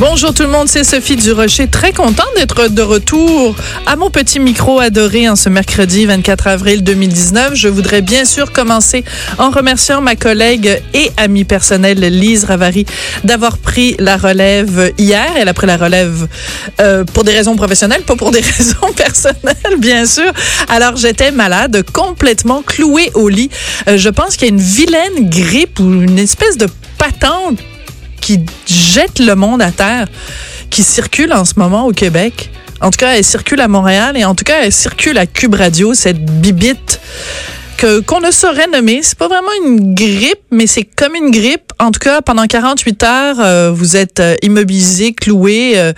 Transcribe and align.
Bonjour 0.00 0.34
tout 0.34 0.42
le 0.42 0.48
monde, 0.48 0.66
c'est 0.66 0.82
Sophie 0.82 1.14
Durocher. 1.14 1.68
Très 1.68 1.92
contente 1.92 2.26
d'être 2.34 2.66
de 2.66 2.82
retour 2.82 3.54
à 3.86 3.94
mon 3.94 4.10
petit 4.10 4.40
micro 4.40 4.80
adoré 4.80 5.28
en 5.28 5.36
ce 5.36 5.48
mercredi 5.48 6.04
24 6.04 6.48
avril 6.48 6.82
2019. 6.82 7.54
Je 7.54 7.68
voudrais 7.68 8.02
bien 8.02 8.24
sûr 8.24 8.50
commencer 8.50 9.04
en 9.38 9.50
remerciant 9.50 10.00
ma 10.00 10.16
collègue 10.16 10.82
et 10.94 11.12
amie 11.16 11.44
personnelle 11.44 12.00
Lise 12.00 12.44
Ravary 12.44 12.86
d'avoir 13.22 13.56
pris 13.56 13.94
la 14.00 14.16
relève 14.16 14.92
hier. 14.98 15.28
Elle 15.36 15.48
a 15.48 15.54
pris 15.54 15.68
la 15.68 15.76
relève 15.76 16.26
euh, 16.80 17.04
pour 17.04 17.22
des 17.22 17.32
raisons 17.32 17.54
professionnelles, 17.54 18.02
pas 18.02 18.16
pour 18.16 18.32
des 18.32 18.40
raisons 18.58 18.92
personnelles, 18.96 19.78
bien 19.78 20.06
sûr. 20.06 20.32
Alors 20.68 20.96
j'étais 20.96 21.30
malade, 21.30 21.84
complètement 21.92 22.62
clouée 22.62 23.12
au 23.14 23.28
lit. 23.28 23.48
Euh, 23.86 23.96
je 23.96 24.08
pense 24.08 24.36
qu'il 24.36 24.48
y 24.48 24.50
a 24.50 24.54
une 24.54 24.60
vilaine 24.60 25.30
grippe 25.30 25.78
ou 25.78 26.02
une 26.02 26.18
espèce 26.18 26.58
de 26.58 26.66
patente 26.98 27.60
qui 28.24 28.40
jette 28.66 29.18
le 29.18 29.34
monde 29.34 29.60
à 29.60 29.70
terre, 29.70 30.08
qui 30.70 30.82
circule 30.82 31.30
en 31.34 31.44
ce 31.44 31.52
moment 31.58 31.86
au 31.86 31.92
Québec. 31.92 32.50
En 32.80 32.90
tout 32.90 32.96
cas, 32.96 33.16
elle 33.16 33.24
circule 33.24 33.60
à 33.60 33.68
Montréal 33.68 34.16
et 34.16 34.24
en 34.24 34.34
tout 34.34 34.44
cas, 34.44 34.62
elle 34.62 34.72
circule 34.72 35.18
à 35.18 35.26
Cube 35.26 35.54
Radio, 35.54 35.92
cette 35.92 36.24
bibite 36.24 37.00
que 37.76 38.00
qu'on 38.00 38.20
ne 38.20 38.30
saurait 38.30 38.66
nommer. 38.66 39.00
C'est 39.02 39.18
pas 39.18 39.28
vraiment 39.28 39.50
une 39.66 39.94
grippe, 39.94 40.40
mais 40.50 40.66
c'est 40.66 40.84
comme 40.84 41.14
une 41.14 41.30
grippe. 41.30 41.72
En 41.78 41.90
tout 41.90 42.00
cas, 42.00 42.22
pendant 42.22 42.46
48 42.46 43.02
heures, 43.02 43.40
euh, 43.40 43.70
vous 43.70 43.94
êtes 43.94 44.20
euh, 44.20 44.36
immobilisé, 44.40 45.12
cloué, 45.12 45.74
euh, 45.76 45.92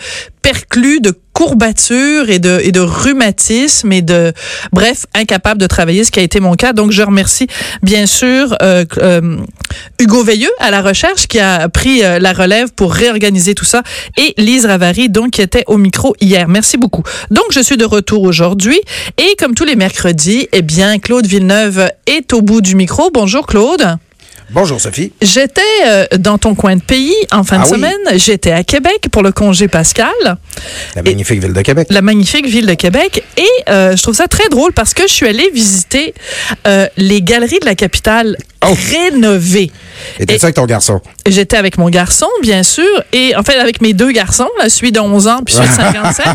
perclus 0.46 1.00
de 1.00 1.12
courbatures 1.32 2.30
et 2.30 2.38
de, 2.38 2.60
et 2.62 2.70
de 2.70 2.78
rhumatisme 2.78 3.90
et 3.90 4.00
de, 4.00 4.32
bref, 4.72 5.04
incapable 5.12 5.60
de 5.60 5.66
travailler, 5.66 6.04
ce 6.04 6.12
qui 6.12 6.20
a 6.20 6.22
été 6.22 6.38
mon 6.38 6.54
cas. 6.54 6.72
Donc, 6.72 6.92
je 6.92 7.02
remercie 7.02 7.48
bien 7.82 8.06
sûr 8.06 8.56
euh, 8.62 8.84
euh, 8.98 9.38
Hugo 9.98 10.22
Veilleux 10.22 10.52
à 10.60 10.70
la 10.70 10.82
recherche 10.82 11.26
qui 11.26 11.40
a 11.40 11.68
pris 11.68 12.04
euh, 12.04 12.20
la 12.20 12.32
relève 12.32 12.72
pour 12.72 12.94
réorganiser 12.94 13.56
tout 13.56 13.64
ça 13.64 13.82
et 14.16 14.34
Lise 14.38 14.66
Ravary, 14.66 15.08
donc, 15.08 15.32
qui 15.32 15.42
était 15.42 15.64
au 15.66 15.78
micro 15.78 16.14
hier. 16.20 16.46
Merci 16.46 16.76
beaucoup. 16.76 17.02
Donc, 17.32 17.46
je 17.50 17.58
suis 17.58 17.76
de 17.76 17.84
retour 17.84 18.22
aujourd'hui 18.22 18.78
et 19.18 19.34
comme 19.40 19.56
tous 19.56 19.64
les 19.64 19.74
mercredis, 19.74 20.46
eh 20.52 20.62
bien, 20.62 21.00
Claude 21.00 21.26
Villeneuve 21.26 21.90
est 22.06 22.32
au 22.32 22.40
bout 22.40 22.60
du 22.60 22.76
micro. 22.76 23.10
Bonjour, 23.12 23.48
Claude. 23.48 23.98
Bonjour 24.50 24.80
Sophie. 24.80 25.12
J'étais 25.20 25.60
euh, 25.86 26.06
dans 26.18 26.38
ton 26.38 26.54
coin 26.54 26.76
de 26.76 26.80
pays 26.82 27.12
en 27.32 27.42
fin 27.42 27.56
Ah 27.60 27.64
de 27.64 27.68
oui? 27.68 27.74
semaine. 27.74 27.98
J'étais 28.18 28.52
à 28.52 28.62
Québec 28.62 29.06
pour 29.10 29.24
le 29.24 29.32
congé 29.32 29.66
pascal. 29.66 30.12
La 30.94 31.02
magnifique 31.02 31.40
ville 31.40 31.52
de 31.52 31.62
Québec. 31.62 31.88
La 31.90 32.00
magnifique 32.00 32.46
ville 32.46 32.66
de 32.66 32.74
Québec. 32.74 33.24
Et 33.36 33.42
euh, 33.68 33.96
je 33.96 34.02
trouve 34.02 34.14
ça 34.14 34.28
très 34.28 34.48
drôle 34.48 34.72
parce 34.72 34.94
que 34.94 35.02
je 35.08 35.12
suis 35.12 35.26
allée 35.26 35.50
visiter 35.52 36.14
euh, 36.68 36.86
les 36.96 37.22
galeries 37.22 37.58
de 37.58 37.66
la 37.66 37.74
capitale 37.74 38.36
Oh. 38.68 38.74
rénovées. 38.90 39.70
Étais-tu 40.18 40.44
avec 40.44 40.56
ton 40.56 40.64
garçon? 40.64 41.00
J'étais 41.26 41.58
avec 41.58 41.76
mon 41.78 41.88
garçon, 41.90 42.26
bien 42.42 42.62
sûr, 42.64 42.84
et 43.12 43.36
en 43.36 43.44
fait 43.44 43.54
avec 43.60 43.80
mes 43.82 43.92
deux 43.92 44.10
garçons, 44.10 44.48
là, 44.58 44.68
celui 44.70 44.90
de 44.90 44.98
11 44.98 45.28
ans 45.28 45.40
puis 45.44 45.54
celui 45.54 45.68
de 45.68 45.74
57. 45.74 46.26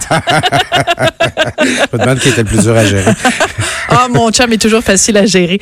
Je 1.60 1.66
me 1.92 1.98
demande 1.98 2.20
qui 2.20 2.30
était 2.30 2.44
le 2.44 2.48
plus 2.48 2.62
dur 2.62 2.78
à 2.78 2.86
gérer. 2.86 3.12
Ah, 3.90 4.08
mon 4.10 4.32
chum 4.32 4.54
est 4.54 4.62
toujours 4.62 4.84
facile 4.84 5.18
à 5.18 5.26
gérer. 5.26 5.60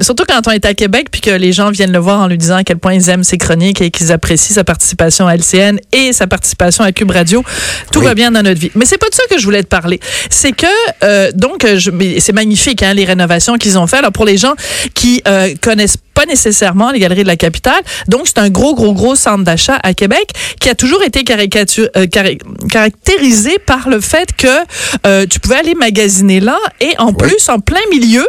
Surtout 0.00 0.24
quand 0.26 0.48
on 0.48 0.52
est 0.52 0.64
à 0.64 0.72
Québec 0.74 1.08
puis 1.12 1.20
que 1.20 1.30
les 1.30 1.52
gens 1.52 1.63
viennent 1.70 1.92
le 1.92 1.98
voir 1.98 2.20
en 2.20 2.26
lui 2.28 2.38
disant 2.38 2.56
à 2.56 2.64
quel 2.64 2.78
point 2.78 2.94
ils 2.94 3.08
aiment 3.08 3.24
ses 3.24 3.38
chroniques 3.38 3.80
et 3.80 3.90
qu'ils 3.90 4.12
apprécient 4.12 4.54
sa 4.54 4.64
participation 4.64 5.26
à 5.26 5.34
LCN 5.36 5.78
et 5.92 6.12
sa 6.12 6.26
participation 6.26 6.84
à 6.84 6.92
Cube 6.92 7.10
Radio. 7.10 7.44
Tout 7.92 8.00
Oui. 8.00 8.06
va 8.06 8.14
bien 8.14 8.30
dans 8.30 8.42
notre 8.42 8.60
vie. 8.60 8.70
Mais 8.74 8.84
c'est 8.84 8.98
pas 8.98 9.08
de 9.08 9.14
ça 9.14 9.22
que 9.30 9.38
je 9.38 9.44
voulais 9.44 9.62
te 9.62 9.68
parler. 9.68 10.00
C'est 10.30 10.52
que, 10.52 10.66
euh, 11.02 11.30
donc, 11.34 11.66
mais 11.92 12.20
c'est 12.20 12.32
magnifique, 12.32 12.82
hein, 12.82 12.94
les 12.94 13.04
rénovations 13.04 13.56
qu'ils 13.56 13.78
ont 13.78 13.86
fait. 13.86 13.98
Alors, 13.98 14.12
pour 14.12 14.24
les 14.24 14.36
gens 14.36 14.54
qui 14.94 15.22
euh, 15.26 15.54
connaissent 15.60 15.96
pas 16.14 16.24
nécessairement 16.26 16.92
les 16.92 17.00
galeries 17.00 17.24
de 17.24 17.28
la 17.28 17.36
capitale. 17.36 17.82
Donc, 18.08 18.22
c'est 18.26 18.38
un 18.38 18.48
gros, 18.48 18.74
gros, 18.74 18.94
gros 18.94 19.16
centre 19.16 19.44
d'achat 19.44 19.78
à 19.82 19.92
Québec 19.94 20.30
qui 20.60 20.70
a 20.70 20.74
toujours 20.74 21.02
été 21.02 21.24
euh, 21.28 22.06
caractérisé 22.70 23.58
par 23.58 23.88
le 23.88 24.00
fait 24.00 24.28
que 24.36 24.46
euh, 25.06 25.26
tu 25.28 25.40
pouvais 25.40 25.56
aller 25.56 25.74
magasiner 25.74 26.40
là 26.40 26.58
et 26.80 26.94
en 26.98 27.12
plus, 27.12 27.48
en 27.48 27.58
plein 27.58 27.80
milieu, 27.90 28.26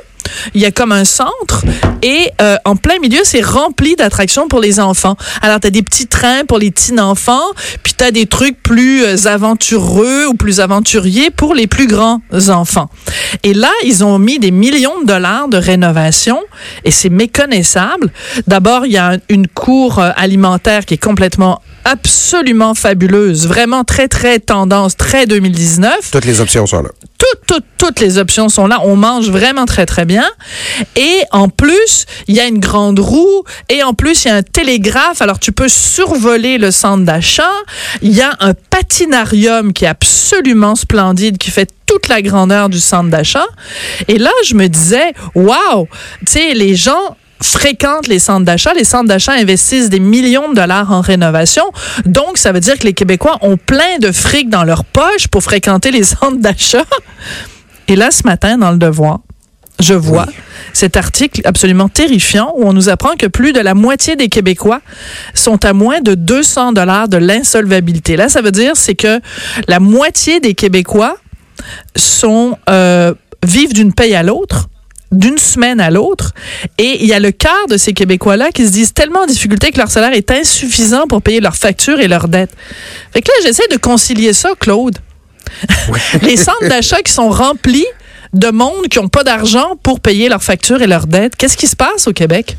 il 0.53 0.61
y 0.61 0.65
a 0.65 0.71
comme 0.71 0.91
un 0.91 1.05
centre 1.05 1.63
et 2.01 2.29
euh, 2.41 2.55
en 2.65 2.75
plein 2.75 2.99
milieu, 2.99 3.19
c'est 3.23 3.41
rempli 3.41 3.95
d'attractions 3.95 4.47
pour 4.47 4.59
les 4.59 4.79
enfants. 4.79 5.15
Alors, 5.41 5.59
tu 5.59 5.67
as 5.67 5.71
des 5.71 5.81
petits 5.81 6.07
trains 6.07 6.45
pour 6.45 6.59
les 6.59 6.69
petits 6.71 6.99
enfants, 6.99 7.41
puis 7.83 7.93
tu 7.97 8.03
as 8.03 8.11
des 8.11 8.25
trucs 8.27 8.61
plus 8.61 9.03
euh, 9.03 9.15
aventureux 9.27 10.27
ou 10.27 10.33
plus 10.35 10.59
aventuriers 10.59 11.31
pour 11.31 11.53
les 11.55 11.67
plus 11.67 11.87
grands 11.87 12.21
enfants. 12.49 12.89
Et 13.43 13.53
là, 13.53 13.71
ils 13.83 14.03
ont 14.03 14.19
mis 14.19 14.39
des 14.39 14.51
millions 14.51 15.01
de 15.01 15.05
dollars 15.07 15.47
de 15.47 15.57
rénovation 15.57 16.39
et 16.83 16.91
c'est 16.91 17.09
méconnaissable. 17.09 18.11
D'abord, 18.47 18.85
il 18.85 18.91
y 18.93 18.97
a 18.97 19.13
un- 19.13 19.17
une 19.29 19.47
cour 19.47 19.99
euh, 19.99 20.11
alimentaire 20.15 20.85
qui 20.85 20.93
est 20.95 21.03
complètement 21.03 21.61
absolument 21.85 22.73
fabuleuse, 22.73 23.47
vraiment 23.47 23.83
très, 23.83 24.07
très 24.07 24.39
tendance, 24.39 24.97
très 24.97 25.25
2019 25.27 26.11
Toutes 26.11 26.25
les 26.25 26.41
options 26.41 26.65
sont 26.65 26.81
là. 26.81 26.89
toutes, 27.17 27.47
toutes, 27.47 27.65
toutes 27.77 27.99
les 27.99 28.17
options 28.17 28.49
sont 28.49 28.67
là. 28.67 28.79
On 28.83 28.95
mange 28.95 29.29
vraiment 29.29 29.65
très, 29.65 29.85
très 29.85 30.05
bien. 30.05 30.25
Et 30.95 31.21
en 31.31 31.47
plus, 31.47 32.05
il 32.27 32.35
y 32.35 32.39
a 32.39 32.45
une 32.47 32.59
grande 32.59 32.99
roue. 32.99 33.43
Et 33.69 33.83
en 33.83 33.93
plus, 33.93 34.25
il 34.25 34.29
y 34.29 34.31
a 34.31 34.35
un 34.35 34.43
télégraphe. 34.43 35.21
Alors, 35.21 35.39
tu 35.39 35.51
peux 35.51 35.69
survoler 35.69 36.57
le 36.57 36.71
centre 36.71 37.05
d'achat. 37.05 37.53
Il 38.01 38.13
y 38.13 38.21
a 38.21 38.35
un 38.39 38.53
patinarium 38.53 39.71
qui 39.71 39.85
est 39.85 39.89
absolument 39.89 40.75
splendide, 40.75 41.37
qui 41.37 41.51
fait 41.51 41.69
toute 41.85 42.07
la 42.07 42.21
grandeur 42.23 42.69
du 42.69 42.79
centre 42.79 43.09
d'achat. 43.09 43.45
Et 44.07 44.17
là, 44.17 44.31
je 44.45 44.55
me 44.55 44.67
disais, 44.67 45.13
waouh, 45.35 45.87
tu 46.25 46.31
sais, 46.31 46.53
les 46.55 46.75
gens 46.75 47.15
fréquentent 47.41 48.07
les 48.07 48.19
centres 48.19 48.45
d'achat. 48.45 48.73
Les 48.73 48.83
centres 48.83 49.07
d'achat 49.07 49.33
investissent 49.33 49.89
des 49.89 49.99
millions 49.99 50.49
de 50.49 50.55
dollars 50.55 50.91
en 50.91 51.01
rénovation. 51.01 51.63
Donc, 52.05 52.37
ça 52.37 52.51
veut 52.51 52.59
dire 52.59 52.77
que 52.77 52.83
les 52.85 52.93
Québécois 52.93 53.37
ont 53.41 53.57
plein 53.57 53.97
de 53.99 54.11
fric 54.11 54.49
dans 54.49 54.63
leur 54.63 54.85
poche 54.85 55.27
pour 55.29 55.43
fréquenter 55.43 55.91
les 55.91 56.03
centres 56.15 56.39
d'achat. 56.39 56.85
Et 57.87 57.95
là, 57.95 58.11
ce 58.11 58.23
matin, 58.23 58.57
dans 58.57 58.71
le 58.71 58.77
Devoir, 58.77 59.19
je 59.79 59.93
vois 59.93 60.25
cet 60.73 60.97
article 60.97 61.41
absolument 61.43 61.89
terrifiant 61.89 62.53
où 62.55 62.67
on 62.67 62.73
nous 62.73 62.89
apprend 62.89 63.15
que 63.15 63.27
plus 63.27 63.53
de 63.53 63.59
la 63.59 63.73
moitié 63.73 64.15
des 64.15 64.29
Québécois 64.29 64.81
sont 65.33 65.63
à 65.65 65.73
moins 65.73 66.01
de 66.01 66.15
200 66.15 66.73
dollars 66.73 67.09
de 67.09 67.17
l'insolvabilité. 67.17 68.15
Là, 68.15 68.29
ça 68.29 68.41
veut 68.41 68.51
dire 68.51 68.71
c'est 68.75 68.95
que 68.95 69.19
la 69.67 69.79
moitié 69.79 70.39
des 70.39 70.53
Québécois 70.53 71.17
sont 71.95 72.57
euh, 72.69 73.13
vivent 73.43 73.73
d'une 73.73 73.93
paye 73.93 74.15
à 74.15 74.23
l'autre 74.23 74.69
d'une 75.11 75.37
semaine 75.37 75.79
à 75.79 75.89
l'autre. 75.89 76.33
Et 76.77 77.03
il 77.03 77.07
y 77.07 77.13
a 77.13 77.19
le 77.19 77.31
quart 77.31 77.67
de 77.69 77.77
ces 77.77 77.93
Québécois-là 77.93 78.51
qui 78.51 78.65
se 78.65 78.71
disent 78.71 78.93
tellement 78.93 79.21
en 79.21 79.25
difficulté 79.25 79.71
que 79.71 79.77
leur 79.77 79.89
salaire 79.89 80.13
est 80.13 80.31
insuffisant 80.31 81.07
pour 81.07 81.21
payer 81.21 81.39
leurs 81.39 81.55
factures 81.55 81.99
et 81.99 82.07
leurs 82.07 82.27
dettes. 82.27 82.51
Fait 83.13 83.21
que 83.21 83.27
là, 83.27 83.33
j'essaie 83.43 83.67
de 83.69 83.77
concilier 83.77 84.33
ça, 84.33 84.51
Claude. 84.59 84.97
Les 86.21 86.37
centres 86.37 86.67
d'achat 86.67 87.01
qui 87.01 87.11
sont 87.11 87.29
remplis 87.29 87.85
de 88.33 88.49
monde 88.49 88.87
qui 88.89 88.99
n'ont 88.99 89.07
pas 89.07 89.23
d'argent 89.23 89.75
pour 89.81 89.99
payer 89.99 90.27
leurs 90.29 90.43
factures 90.43 90.81
et 90.81 90.87
leurs 90.87 91.07
dettes. 91.07 91.35
Qu'est-ce 91.35 91.57
qui 91.57 91.67
se 91.67 91.75
passe 91.75 92.07
au 92.07 92.13
Québec? 92.13 92.57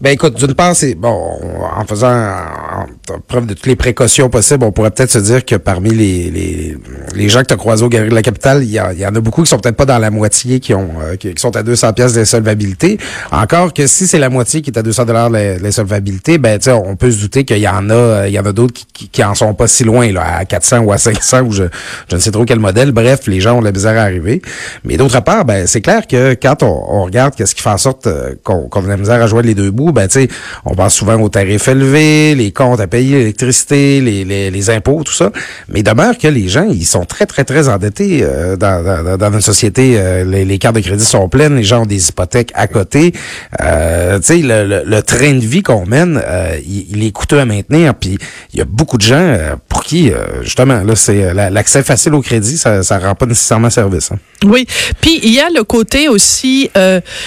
Ben 0.00 0.10
écoute, 0.10 0.34
d'une 0.34 0.54
part, 0.54 0.74
c'est 0.74 0.94
bon, 0.94 1.38
en 1.76 1.84
faisant 1.84 2.12
en, 2.12 2.86
preuve 3.26 3.46
de 3.46 3.54
toutes 3.54 3.66
les 3.66 3.76
précautions 3.76 4.28
possibles, 4.28 4.64
on 4.64 4.72
pourrait 4.72 4.90
peut-être 4.90 5.10
se 5.10 5.18
dire 5.18 5.44
que 5.44 5.56
parmi 5.56 5.90
les, 5.90 6.30
les, 6.30 6.76
les 7.14 7.28
gens 7.28 7.40
que 7.40 7.46
tu 7.46 7.54
as 7.54 7.56
croisés 7.56 7.84
au 7.84 7.88
Galerie 7.88 8.10
de 8.10 8.14
la 8.14 8.22
Capitale, 8.22 8.62
il 8.62 8.70
y, 8.70 8.74
y, 8.74 9.06
en 9.06 9.14
a 9.14 9.20
beaucoup 9.20 9.42
qui 9.42 9.50
sont 9.50 9.58
peut-être 9.58 9.76
pas 9.76 9.84
dans 9.84 9.98
la 9.98 10.10
moitié 10.10 10.60
qui 10.60 10.74
ont 10.74 10.90
euh, 11.02 11.16
qui, 11.16 11.32
sont 11.36 11.56
à 11.56 11.62
200 11.62 11.92
pièces 11.92 12.12
d'insolvabilité. 12.12 12.98
Encore 13.30 13.72
que 13.72 13.86
si 13.86 14.06
c'est 14.06 14.18
la 14.18 14.30
moitié 14.30 14.62
qui 14.62 14.70
est 14.70 14.78
à 14.78 14.82
200 14.82 15.04
dollars 15.04 15.30
l'insolvabilité, 15.30 16.38
ben 16.38 16.58
tu 16.58 16.70
on 16.70 16.96
peut 16.96 17.10
se 17.10 17.20
douter 17.20 17.44
qu'il 17.44 17.58
y 17.58 17.68
en 17.68 17.90
a 17.90 18.26
il 18.26 18.32
y 18.32 18.38
en 18.38 18.46
a 18.46 18.52
d'autres 18.52 18.74
qui, 18.74 18.86
qui, 18.92 19.08
qui, 19.08 19.24
en 19.24 19.34
sont 19.34 19.54
pas 19.54 19.66
si 19.66 19.84
loin 19.84 20.10
là, 20.12 20.38
à 20.38 20.44
400 20.44 20.80
ou 20.80 20.92
à 20.92 20.98
500 20.98 21.40
ou 21.42 21.52
je, 21.52 21.64
je 22.08 22.16
ne 22.16 22.20
sais 22.20 22.30
trop 22.30 22.44
quel 22.44 22.58
modèle. 22.58 22.92
Bref, 22.92 23.26
les 23.26 23.40
gens 23.40 23.56
ont 23.56 23.60
de 23.60 23.66
la 23.66 23.72
misère 23.72 23.98
à 23.98 24.02
arriver. 24.02 24.42
Mais 24.84 24.96
d'autre 24.96 25.20
part, 25.22 25.44
ben 25.44 25.66
c'est 25.66 25.80
clair 25.80 26.06
que 26.06 26.34
quand 26.34 26.62
on, 26.62 26.84
on 26.88 27.04
regarde 27.04 27.34
qu'est-ce 27.34 27.54
qui 27.54 27.62
fait 27.62 27.70
en 27.70 27.78
sorte 27.78 28.06
euh, 28.06 28.34
qu'on 28.42 28.68
qu 28.68 28.78
a 28.78 28.82
de 28.82 28.88
la 28.88 28.96
misère 28.96 29.22
à 29.22 29.26
jouer 29.26 29.42
les 29.42 29.54
deux 29.54 29.69
bouts, 29.70 29.92
ben 29.92 30.08
tu 30.08 30.28
on 30.64 30.74
pense 30.74 30.94
souvent 30.94 31.20
aux 31.20 31.28
tarifs 31.28 31.68
élevés, 31.68 32.34
les 32.34 32.52
comptes 32.52 32.80
à 32.80 32.86
payer, 32.86 33.18
l'électricité, 33.18 34.00
les, 34.00 34.24
les, 34.24 34.50
les, 34.50 34.70
impôts, 34.70 35.02
tout 35.04 35.12
ça. 35.12 35.30
Mais 35.68 35.82
demeure 35.82 36.16
que 36.18 36.28
les 36.28 36.48
gens, 36.48 36.68
ils 36.70 36.86
sont 36.86 37.04
très, 37.04 37.26
très, 37.26 37.44
très 37.44 37.68
endettés 37.68 38.20
euh, 38.22 38.56
dans, 38.56 39.18
dans, 39.18 39.30
notre 39.30 39.44
société. 39.44 39.94
Euh, 39.96 40.24
les, 40.24 40.44
les, 40.44 40.58
cartes 40.58 40.76
de 40.76 40.80
crédit 40.80 41.04
sont 41.04 41.28
pleines, 41.28 41.56
les 41.56 41.64
gens 41.64 41.82
ont 41.82 41.86
des 41.86 42.08
hypothèques 42.08 42.52
à 42.54 42.66
côté. 42.66 43.12
Euh, 43.60 44.18
tu 44.18 44.24
sais, 44.24 44.38
le, 44.38 44.82
le, 44.84 45.02
train 45.02 45.32
de 45.32 45.44
vie 45.44 45.62
qu'on 45.62 45.86
mène, 45.86 46.22
il, 46.66 46.86
il, 46.90 47.04
est 47.04 47.10
coûteux 47.10 47.40
à 47.40 47.44
maintenir. 47.44 47.94
Puis 47.94 48.18
il 48.52 48.58
y 48.58 48.62
a 48.62 48.64
beaucoup 48.64 48.98
de 48.98 49.02
gens 49.02 49.36
pour 49.68 49.82
qui, 49.82 50.12
justement, 50.42 50.82
là, 50.82 50.96
c'est 50.96 51.32
l'accès 51.34 51.82
facile 51.82 52.14
au 52.14 52.20
crédit, 52.20 52.56
ça, 52.56 52.82
ça 52.82 52.98
rend 52.98 53.14
pas 53.14 53.26
nécessairement 53.26 53.70
service. 53.70 54.10
Hein. 54.12 54.18
Oui. 54.44 54.66
Puis 55.00 55.20
il 55.22 55.32
y 55.32 55.40
a 55.40 55.48
le 55.50 55.64
côté 55.64 56.08
aussi 56.08 56.70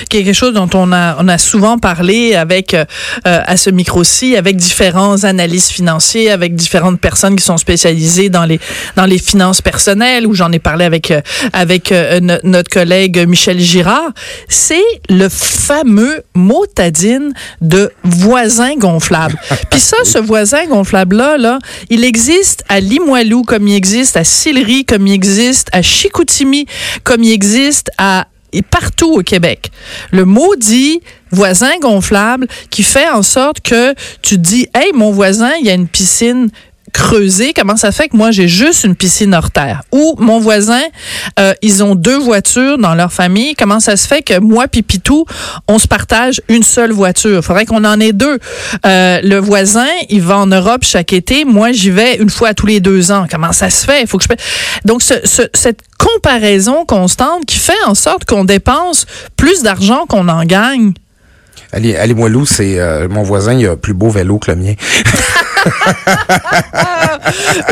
quelque 0.10 0.34
chose 0.34 0.54
dont 0.54 0.70
on 0.74 0.92
a, 0.92 1.18
on 1.20 1.28
a 1.28 1.38
souvent 1.38 1.78
parlé 1.78 2.23
avec 2.32 2.74
euh, 2.74 2.86
à 3.24 3.58
ce 3.58 3.70
micro-ci, 3.70 4.36
avec 4.36 4.56
différents 4.56 5.24
analystes 5.24 5.72
financiers, 5.72 6.32
avec 6.32 6.56
différentes 6.56 7.00
personnes 7.00 7.36
qui 7.36 7.44
sont 7.44 7.58
spécialisées 7.58 8.30
dans 8.30 8.46
les 8.46 8.60
dans 8.96 9.06
les 9.06 9.18
finances 9.18 9.62
personnelles. 9.62 10.26
Où 10.28 10.34
j'en 10.34 10.52
ai 10.52 10.60
parlé 10.60 10.86
avec 10.86 11.12
euh, 11.12 11.22
avec 11.52 11.92
euh, 11.92 12.20
notre 12.44 12.70
collègue 12.70 13.26
Michel 13.28 13.60
Girard. 13.60 14.12
C'est 14.48 14.90
le 15.10 15.28
fameux 15.30 16.24
motadine 16.36 17.34
de 17.62 17.92
voisin 18.04 18.76
gonflable. 18.76 19.36
Puis 19.70 19.80
ça, 19.80 19.98
ce 20.04 20.18
voisin 20.18 20.66
gonflable 20.68 21.18
là, 21.18 21.38
là, 21.38 21.60
il 21.90 22.04
existe 22.04 22.64
à 22.70 22.80
Limoilou 22.80 23.44
comme 23.44 23.68
il 23.68 23.76
existe 23.76 24.18
à 24.18 24.24
Sillery, 24.24 24.86
comme 24.86 25.08
il 25.08 25.14
existe 25.14 25.70
à 25.72 25.82
Chicoutimi, 25.82 26.66
comme 27.04 27.24
il 27.24 27.32
existe 27.32 27.92
à 27.98 28.28
et 28.54 28.62
partout 28.62 29.12
au 29.14 29.22
Québec. 29.22 29.72
Le 30.12 30.26
maudit 30.26 31.02
voisin 31.32 31.78
gonflable 31.82 32.48
qui 32.70 32.84
fait 32.84 33.10
en 33.10 33.24
sorte 33.24 33.62
que 33.62 33.94
tu 34.22 34.38
dis, 34.38 34.68
hey, 34.74 34.92
mon 34.94 35.12
voisin, 35.12 35.52
il 35.60 35.66
y 35.66 35.70
a 35.70 35.74
une 35.74 35.88
piscine 35.88 36.50
creusée. 36.94 37.54
Comment 37.54 37.76
ça 37.76 37.92
fait 37.92 38.08
que 38.08 38.16
moi, 38.16 38.32
j'ai 38.32 38.48
juste 38.48 38.86
une 38.86 38.96
piscine 38.96 39.34
hors 39.34 39.52
terre? 39.52 39.82
Ou 39.92 40.16
mon 40.20 40.40
voisin, 40.40 40.82
euh, 41.40 41.54
ils 41.62 41.84
ont 41.84 41.96
deux 41.96 42.18
voitures 42.18 42.78
dans 42.78 42.96
leur 42.96 43.12
famille. 43.12 43.56
Comment 43.56 43.80
ça 43.80 43.98
se 43.98 44.08
fait 44.08 44.22
que 44.22 44.40
moi 44.40 44.68
puis 44.68 44.84
Pitou, 44.84 45.26
on 45.68 45.80
se 45.80 45.88
partage 45.88 46.42
une 46.48 46.64
seule 46.64 46.92
voiture? 46.92 47.44
Faudrait 47.44 47.66
qu'on 47.66 47.84
en 47.84 48.00
ait 48.00 48.14
deux. 48.14 48.40
Euh, 48.86 49.20
le 49.22 49.38
voisin, 49.40 49.88
il 50.10 50.22
va 50.22 50.38
en 50.38 50.48
Europe 50.48 50.84
chaque 50.84 51.12
été. 51.12 51.44
Moi, 51.44 51.72
j'y 51.72 51.90
vais 51.90 52.16
une 52.16 52.30
fois 52.30 52.54
tous 52.54 52.68
les 52.68 52.80
deux 52.80 53.12
ans. 53.12 53.26
Comment 53.30 53.52
ça 53.52 53.70
se 53.70 53.86
fait? 53.86 54.08
Faut 54.08 54.18
que 54.18 54.26
je... 54.30 54.36
Donc, 54.86 55.02
ce, 55.02 55.16
ce, 55.26 55.42
cette 55.54 55.80
comparaison 55.98 56.86
constante 56.86 57.46
qui 57.46 57.58
fait 57.58 57.84
en 57.86 57.96
sorte 57.96 58.26
qu'on 58.26 58.44
dépense 58.44 59.06
plus 59.36 59.64
d'argent 59.64 60.06
qu'on 60.08 60.28
en 60.28 60.44
gagne. 60.44 60.94
Allez, 61.74 61.96
allez 61.96 62.14
moi 62.14 62.30
Lou, 62.30 62.46
c'est 62.46 62.80
euh, 62.80 63.10
mon 63.10 63.24
voisin, 63.24 63.54
il 63.54 63.68
a 63.68 63.76
plus 63.76 63.96
beau 63.96 64.10
vélo 64.10 64.38
que 64.38 64.52
le 64.52 64.58
mien. 64.58 64.76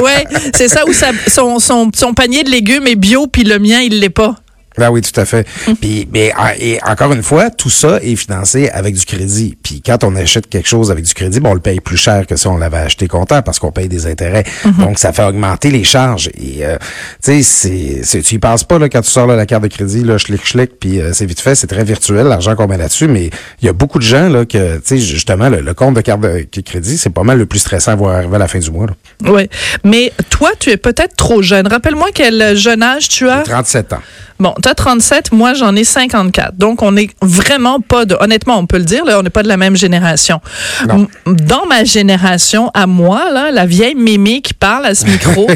ouais, 0.01 0.25
c'est 0.55 0.67
ça 0.67 0.83
où 0.87 0.93
son, 0.93 1.59
son 1.93 2.13
panier 2.13 2.43
de 2.43 2.49
légumes 2.49 2.87
est 2.87 2.95
bio 2.95 3.27
puis 3.27 3.43
le 3.43 3.59
mien 3.59 3.81
il 3.81 3.99
l'est 3.99 4.09
pas. 4.09 4.40
Ben 4.77 4.89
oui, 4.89 5.01
tout 5.01 5.19
à 5.19 5.25
fait. 5.25 5.45
Puis, 5.81 6.07
mais 6.13 6.31
ah, 6.37 6.53
et 6.57 6.79
encore 6.83 7.11
une 7.11 7.23
fois, 7.23 7.49
tout 7.49 7.69
ça 7.69 7.99
est 8.01 8.15
financé 8.15 8.69
avec 8.69 8.95
du 8.95 9.05
crédit. 9.05 9.57
Puis 9.61 9.81
quand 9.85 10.03
on 10.03 10.15
achète 10.15 10.47
quelque 10.47 10.67
chose 10.67 10.91
avec 10.91 11.03
du 11.03 11.13
crédit, 11.13 11.39
bon, 11.39 11.51
on 11.51 11.53
le 11.53 11.59
paye 11.59 11.81
plus 11.81 11.97
cher 11.97 12.25
que 12.25 12.37
si 12.37 12.47
on 12.47 12.57
l'avait 12.57 12.77
acheté 12.77 13.07
comptant 13.07 13.41
parce 13.41 13.59
qu'on 13.59 13.71
paye 13.71 13.89
des 13.89 14.07
intérêts. 14.07 14.45
Donc 14.79 14.97
ça 14.97 15.11
fait 15.11 15.23
augmenter 15.23 15.71
les 15.71 15.83
charges. 15.83 16.29
Et 16.35 16.65
euh, 16.65 16.77
tu 17.23 17.43
sais, 17.43 18.01
c'est, 18.03 18.21
tu 18.21 18.35
y 18.35 18.39
penses 18.39 18.63
pas 18.63 18.79
là 18.79 18.87
quand 18.87 19.01
tu 19.01 19.09
sors 19.09 19.27
là, 19.27 19.35
la 19.35 19.45
carte 19.45 19.63
de 19.63 19.67
crédit, 19.67 20.03
là, 20.03 20.17
schlick 20.17 20.45
schlick, 20.45 20.79
puis 20.79 21.01
euh, 21.01 21.11
c'est 21.13 21.25
vite 21.25 21.41
fait, 21.41 21.55
c'est 21.55 21.67
très 21.67 21.83
virtuel 21.83 22.27
l'argent 22.27 22.55
qu'on 22.55 22.67
met 22.67 22.77
là-dessus. 22.77 23.07
Mais 23.07 23.29
il 23.61 23.65
y 23.65 23.69
a 23.69 23.73
beaucoup 23.73 23.99
de 23.99 24.03
gens 24.03 24.29
là 24.29 24.45
que, 24.45 24.77
tu 24.77 24.81
sais, 24.85 24.97
justement, 24.99 25.49
le, 25.49 25.73
compte 25.73 25.95
de 25.95 26.01
carte 26.01 26.21
de 26.21 26.45
crédit, 26.61 26.97
c'est 26.97 27.09
pas 27.09 27.23
mal 27.23 27.37
le 27.37 27.45
plus 27.45 27.59
stressant 27.59 27.91
à 27.91 27.95
voir 27.95 28.15
arriver 28.15 28.35
à 28.35 28.39
la 28.39 28.47
fin 28.47 28.59
du 28.59 28.71
mois. 28.71 28.87
Oui, 29.25 29.49
mais 29.83 30.13
toi, 30.29 30.51
tu 30.59 30.69
es 30.69 30.77
peut-être 30.77 31.15
trop 31.15 31.41
jeune. 31.41 31.67
Rappelle-moi 31.67 32.09
quel 32.13 32.55
jeune 32.55 32.83
âge 32.83 33.09
tu 33.09 33.29
as. 33.29 33.41
37 33.43 33.93
ans. 33.93 33.99
Bon, 34.41 34.55
tu 34.61 34.69
as 34.69 34.75
37, 34.75 35.31
moi 35.31 35.53
j'en 35.53 35.75
ai 35.75 35.83
54. 35.83 36.55
Donc 36.55 36.81
on 36.81 36.91
n'est 36.93 37.09
vraiment 37.21 37.79
pas 37.79 38.05
de 38.05 38.15
honnêtement, 38.19 38.57
on 38.57 38.65
peut 38.65 38.77
le 38.77 38.85
dire 38.85 39.05
là, 39.05 39.19
on 39.19 39.23
n'est 39.23 39.29
pas 39.29 39.43
de 39.43 39.47
la 39.47 39.57
même 39.57 39.75
génération. 39.75 40.41
Non. 40.87 41.07
Dans 41.25 41.65
ma 41.65 41.83
génération 41.83 42.69
à 42.73 42.87
moi 42.87 43.31
là, 43.31 43.51
la 43.51 43.65
vieille 43.65 43.95
mémé 43.95 44.41
qui 44.41 44.53
parle 44.53 44.85
à 44.85 44.95
ce 44.95 45.05
micro, 45.05 45.47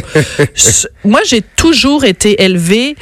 moi 1.03 1.21
j'ai 1.25 1.41
toujours 1.41 2.03
été 2.05 2.43
élevée 2.43 2.95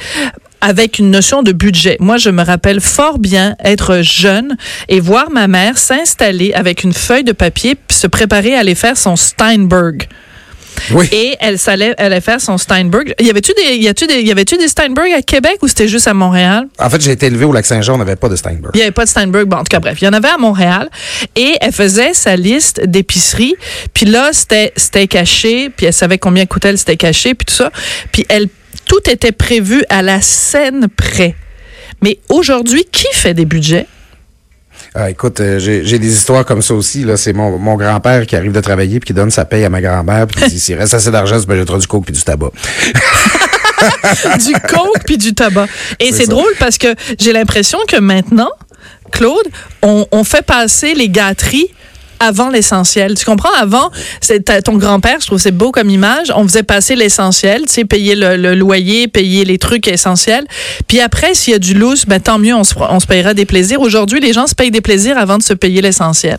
avec 0.64 0.98
une 0.98 1.10
notion 1.10 1.42
de 1.42 1.52
budget. 1.52 1.98
Moi, 2.00 2.16
je 2.16 2.30
me 2.30 2.42
rappelle 2.42 2.80
fort 2.80 3.18
bien 3.18 3.54
être 3.62 4.00
jeune 4.00 4.56
et 4.88 4.98
voir 4.98 5.30
ma 5.30 5.46
mère 5.46 5.76
s'installer 5.76 6.54
avec 6.54 6.84
une 6.84 6.94
feuille 6.94 7.22
de 7.22 7.32
papier 7.32 7.74
puis 7.74 7.94
se 7.94 8.06
préparer 8.06 8.54
à 8.54 8.60
aller 8.60 8.74
faire 8.74 8.96
son 8.96 9.14
Steinberg. 9.14 10.08
Oui. 10.90 11.08
Et 11.12 11.36
elle 11.40 11.58
allait, 11.66 12.20
faire 12.20 12.40
son 12.40 12.58
Steinberg. 12.58 13.14
Y 13.20 13.30
avait-tu 13.30 13.52
des, 13.54 13.76
y 13.76 13.86
avait-tu 13.86 14.06
des, 14.06 14.20
y 14.20 14.30
avait-tu 14.30 14.56
des 14.56 14.68
Steinberg 14.68 15.12
à 15.12 15.22
Québec 15.22 15.58
ou 15.62 15.68
c'était 15.68 15.88
juste 15.88 16.08
à 16.08 16.14
Montréal? 16.14 16.66
En 16.78 16.90
fait, 16.90 17.00
j'ai 17.00 17.12
été 17.12 17.26
élevé 17.26 17.44
au 17.44 17.52
Lac-Saint-Jean, 17.52 17.94
on 17.94 17.98
n'avait 17.98 18.16
pas 18.16 18.28
de 18.28 18.36
Steinberg. 18.36 18.72
Il 18.74 18.78
n'y 18.78 18.82
avait 18.82 18.92
pas 18.92 19.04
de 19.04 19.10
Steinberg. 19.10 19.46
Bon, 19.46 19.58
en 19.58 19.64
tout 19.64 19.70
cas, 19.70 19.80
bref, 19.80 19.98
il 20.00 20.04
y 20.04 20.08
en 20.08 20.12
avait 20.12 20.28
à 20.28 20.38
Montréal. 20.38 20.88
Et 21.36 21.54
elle 21.60 21.72
faisait 21.72 22.14
sa 22.14 22.36
liste 22.36 22.80
d'épiceries. 22.84 23.56
Puis 23.92 24.06
là, 24.06 24.30
c'était, 24.32 24.72
c'était 24.76 25.06
caché. 25.06 25.70
Puis 25.70 25.86
elle 25.86 25.92
savait 25.92 26.18
combien 26.18 26.46
coûtait 26.46 26.72
le 26.72 26.78
steak 26.78 27.00
caché, 27.00 27.34
puis 27.34 27.46
tout 27.46 27.54
ça. 27.54 27.70
Puis 28.12 28.26
elle, 28.28 28.48
tout 28.86 29.10
était 29.10 29.32
prévu 29.32 29.84
à 29.88 30.02
la 30.02 30.20
scène 30.20 30.88
près. 30.94 31.34
Mais 32.02 32.18
aujourd'hui, 32.28 32.84
qui 32.90 33.06
fait 33.12 33.34
des 33.34 33.44
budgets? 33.44 33.86
Ah, 34.96 35.10
écoute, 35.10 35.40
euh, 35.40 35.58
j'ai 35.58 35.98
des 35.98 36.12
histoires 36.12 36.44
comme 36.44 36.62
ça 36.62 36.72
aussi. 36.72 37.02
Là, 37.02 37.16
c'est 37.16 37.32
mon, 37.32 37.58
mon 37.58 37.74
grand-père 37.74 38.26
qui 38.26 38.36
arrive 38.36 38.52
de 38.52 38.60
travailler 38.60 39.00
puis 39.00 39.08
qui 39.08 39.12
donne 39.12 39.30
sa 39.30 39.44
paye 39.44 39.64
à 39.64 39.68
ma 39.68 39.80
grand-mère 39.80 40.28
puis 40.28 40.40
qui 40.44 40.50
dit 40.50 40.60
s'il 40.60 40.76
reste 40.76 40.94
assez 40.94 41.10
d'argent, 41.10 41.36
je 41.40 41.48
vais 41.48 41.64
du 41.64 41.86
coke 41.88 42.04
puis 42.04 42.14
du 42.14 42.22
tabac. 42.22 42.50
du 44.38 44.52
coke 44.68 45.02
puis 45.04 45.18
du 45.18 45.34
tabac. 45.34 45.66
Et 45.98 46.12
c'est 46.12 46.28
drôle 46.28 46.52
parce 46.60 46.78
que 46.78 46.94
j'ai 47.18 47.32
l'impression 47.32 47.78
que 47.88 47.96
maintenant, 47.96 48.50
Claude, 49.10 49.46
on, 49.82 50.06
on 50.12 50.22
fait 50.22 50.46
passer 50.46 50.94
les 50.94 51.08
gâteries 51.08 51.70
avant 52.20 52.48
l'essentiel. 52.48 53.14
Tu 53.14 53.24
comprends? 53.24 53.52
Avant, 53.60 53.90
ton 54.64 54.76
grand-père, 54.76 55.18
je 55.20 55.26
trouve 55.26 55.38
c'est 55.38 55.50
beau 55.50 55.72
comme 55.72 55.90
image. 55.90 56.32
On 56.34 56.44
faisait 56.44 56.62
passer 56.62 56.96
l'essentiel, 56.96 57.62
tu 57.62 57.74
sais, 57.74 57.84
payer 57.84 58.14
le, 58.14 58.54
loyer, 58.54 59.08
payer 59.08 59.44
les 59.44 59.58
trucs 59.58 59.88
essentiels. 59.88 60.46
Puis 60.88 61.00
après, 61.00 61.34
s'il 61.34 61.52
y 61.52 61.56
a 61.56 61.58
du 61.58 61.74
lousse, 61.74 62.06
ben 62.06 62.20
tant 62.20 62.38
mieux, 62.38 62.54
on 62.54 62.64
se, 62.64 62.74
on 62.78 63.00
se 63.00 63.06
payera 63.06 63.34
des 63.34 63.46
plaisirs. 63.46 63.80
Aujourd'hui, 63.80 64.20
les 64.20 64.32
gens 64.32 64.46
se 64.46 64.54
payent 64.54 64.70
des 64.70 64.80
plaisirs 64.80 65.18
avant 65.18 65.38
de 65.38 65.42
se 65.42 65.54
payer 65.54 65.80
l'essentiel. 65.80 66.38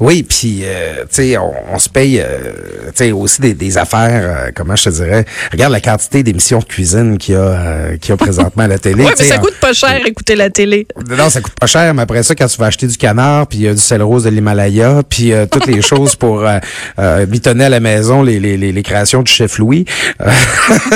Oui, 0.00 0.22
puis 0.22 0.62
euh, 0.64 1.02
tu 1.02 1.06
sais, 1.10 1.36
on, 1.36 1.52
on, 1.72 1.78
se 1.78 1.88
paye, 1.88 2.20
euh, 2.20 2.52
tu 2.86 3.04
sais, 3.04 3.12
aussi 3.12 3.40
des, 3.40 3.54
des 3.54 3.78
affaires. 3.78 4.22
Euh, 4.22 4.50
comment 4.54 4.76
je 4.76 4.84
te 4.84 4.90
dirais? 4.90 5.24
Regarde 5.50 5.72
la 5.72 5.80
quantité 5.80 6.22
d'émissions 6.22 6.58
de 6.58 6.64
cuisine 6.64 7.18
qu'il 7.18 7.34
y 7.34 7.36
a, 7.36 7.40
euh, 7.40 7.96
qu'il 7.96 8.10
y 8.10 8.12
a 8.12 8.16
présentement 8.16 8.64
à 8.64 8.68
la 8.68 8.78
télé. 8.78 9.04
oui, 9.04 9.10
mais 9.18 9.24
ça 9.24 9.38
coûte 9.38 9.58
pas 9.60 9.72
cher 9.72 10.00
écouter 10.06 10.36
la 10.36 10.50
télé. 10.50 10.86
Non, 11.08 11.30
ça 11.30 11.40
coûte 11.40 11.54
pas 11.58 11.66
cher. 11.66 11.94
Mais 11.94 12.02
après 12.02 12.22
ça, 12.22 12.34
quand 12.34 12.46
tu 12.46 12.58
vas 12.58 12.66
acheter 12.66 12.86
du 12.86 12.96
canard, 12.96 13.46
puis 13.46 13.58
du 13.58 13.76
sel 13.76 14.02
rose 14.02 14.24
de 14.24 14.30
l'Himalaya, 14.30 15.02
puis 15.08 15.32
toutes 15.50 15.66
les 15.66 15.82
choses 15.82 16.16
pour 16.16 16.44
mitonner 17.28 17.64
à 17.64 17.68
la 17.68 17.80
maison, 17.80 18.22
les, 18.22 18.40
les, 18.40 18.56
les, 18.56 18.72
les 18.72 18.82
créations 18.82 19.22
du 19.22 19.30
chef 19.30 19.58
Louis. 19.58 19.84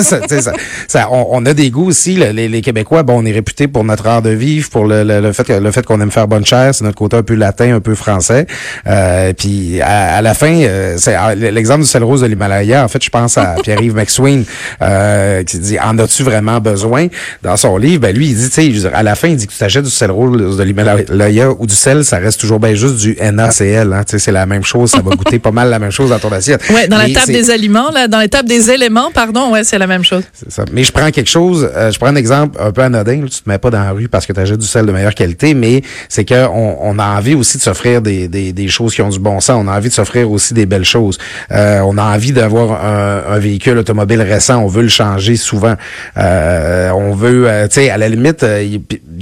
ça, 0.03 0.21
ça, 0.29 0.53
ça 0.89 1.09
on, 1.11 1.27
on, 1.31 1.47
a 1.47 1.55
des 1.55 1.71
goûts 1.71 1.89
aussi. 1.89 2.17
les, 2.17 2.49
les, 2.49 2.61
Québécois, 2.63 3.03
bon, 3.03 3.23
on 3.23 3.27
est 3.27 3.33
réputé 3.33 3.69
pour 3.69 3.85
notre 3.85 4.07
art 4.07 4.23
de 4.23 4.31
vivre, 4.31 4.69
pour 4.71 4.87
le, 4.87 5.05
le, 5.05 5.21
le 5.21 5.33
fait 5.33 5.49
le 5.49 5.71
fait 5.71 5.85
qu'on 5.85 6.01
aime 6.01 6.11
faire 6.11 6.29
bonne 6.29 6.45
chair, 6.45 6.75
c'est 6.75 6.85
notre 6.85 6.97
côté 6.97 7.17
un 7.17 7.23
peu 7.23 7.35
latin, 7.35 7.75
un 7.75 7.81
peu 7.81 7.95
français. 7.95 8.47
Euh, 8.87 9.33
puis 9.33 9.81
à, 9.81 10.23
la 10.23 10.35
fin, 10.35 10.53
euh, 10.53 10.97
c'est 10.99 11.15
ah, 11.15 11.35
l'exemple 11.35 11.83
du 11.83 11.87
sel 11.87 12.05
rose 12.05 12.21
de 12.21 12.27
l'Himalaya. 12.27 12.85
En 12.85 12.89
fait, 12.89 13.03
je 13.03 13.11
pense 13.11 13.39
à 13.39 13.57
Pierre-Yves 13.63 13.95
McSween 13.95 14.45
euh, 14.83 15.43
qui 15.43 15.59
dit 15.59 15.79
en 15.79 15.99
as-tu 15.99 16.23
vraiment 16.23 16.61
besoin? 16.61 17.09
Dans 17.43 17.57
son 17.57 17.77
livre 17.77 18.01
Ben 18.01 18.17
lui, 18.17 18.29
il 18.29 18.37
dit, 18.37 18.51
tu 18.51 18.81
sais, 18.81 18.91
à 18.93 19.03
la 19.03 19.15
fin, 19.15 19.29
il 19.29 19.37
dit 19.37 19.47
que 19.47 19.53
tu 19.53 19.59
t'achètes 19.59 19.85
du 19.85 19.91
sel 19.91 20.11
rose 20.11 20.57
de 20.57 20.63
l'Himalaya 20.63 21.51
ou 21.51 21.67
du 21.67 21.75
sel, 21.75 22.05
ça 22.05 22.19
reste 22.19 22.41
toujours 22.41 22.61
bien 22.61 22.75
juste 22.75 22.97
du 22.97 23.17
NaCl. 23.21 23.93
Hein, 23.93 24.05
tu 24.05 24.13
sais, 24.13 24.19
c'est 24.19 24.33
la 24.33 24.47
même 24.47 24.65
chose, 24.65 24.91
ça 24.91 25.01
va 25.01 25.15
goûter 25.15 25.39
pas 25.39 25.51
mal 25.51 25.71
la 25.71 25.79
même 25.79 25.91
chose 25.91 26.11
dans 26.11 26.19
ton 26.19 26.33
assiette. 26.33 26.63
Ouais, 26.71 26.89
dans 26.89 26.99
la 26.99 27.09
table 27.11 27.33
des 27.33 27.51
aliments, 27.51 27.91
là, 27.91 28.09
dans 28.09 28.19
la 28.19 28.29
table 28.29 28.49
des 28.49 28.71
éléments, 28.71 29.11
pardon, 29.13 29.53
ouais, 29.53 29.65
c'est 29.65 29.79
la 29.79 29.87
même 29.87 30.05
chose. 30.05 30.23
Ça. 30.49 30.65
Mais 30.73 30.85
je 30.85 30.93
prends 30.93 31.11
quelque 31.11 31.31
chose, 31.31 31.69
je 31.75 31.99
prends 31.99 32.09
un 32.09 32.17
exemple 32.17 32.59
un 32.61 32.73
peu 32.73 32.83
anodin. 32.83 33.23
tu 33.23 33.43
te 33.43 33.49
mets 33.49 33.59
pas 33.59 33.71
dans 33.71 33.83
la 33.83 33.91
rue 33.91 34.09
parce 34.09 34.27
que 34.27 34.33
tu 34.33 34.41
achètes 34.41 34.59
du 34.59 34.67
sel 34.67 34.87
de 34.87 34.93
meilleure 34.93 35.15
qualité, 35.15 35.55
mais 35.55 35.83
c'est 36.09 36.25
que 36.25 36.47
on, 36.49 36.79
on, 36.81 36.99
a 36.99 37.17
envie 37.17 37.35
aussi 37.35 37.59
de 37.59 37.63
s'offrir 37.63 38.03
des, 38.03 38.29
des, 38.29 38.53
des, 38.53 38.66
choses 38.69 38.95
qui 38.95 39.03
ont 39.03 39.09
du 39.09 39.19
bon 39.19 39.41
sens. 39.41 39.63
On 39.65 39.69
a 39.69 39.77
envie 39.77 39.89
de 39.89 39.95
s'offrir 39.95 40.31
aussi 40.31 40.55
des 40.55 40.67
belles 40.67 40.85
choses. 40.85 41.19
Euh, 41.53 41.81
on 41.81 41.99
a 41.99 42.03
envie 42.03 42.33
d'avoir 42.33 42.85
un, 42.85 43.39
véhicule 43.39 43.79
automobile 43.79 44.23
récent. 44.23 44.63
On 44.63 44.67
veut 44.67 44.83
le 44.83 44.89
changer 44.89 45.37
souvent. 45.37 45.75
Euh, 46.17 46.91
on 46.91 47.15
veut, 47.15 47.49
euh, 47.49 47.69
tu 47.69 47.75
sais, 47.75 47.91
à 47.91 47.99
la 47.99 48.09
limite, 48.09 48.45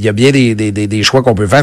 y 0.05 0.09
a 0.09 0.13
bien 0.13 0.31
des, 0.31 0.55
des, 0.55 0.73
des 0.73 1.03
choix 1.03 1.23
qu'on 1.23 1.35
peut 1.35 1.47
faire. 1.47 1.63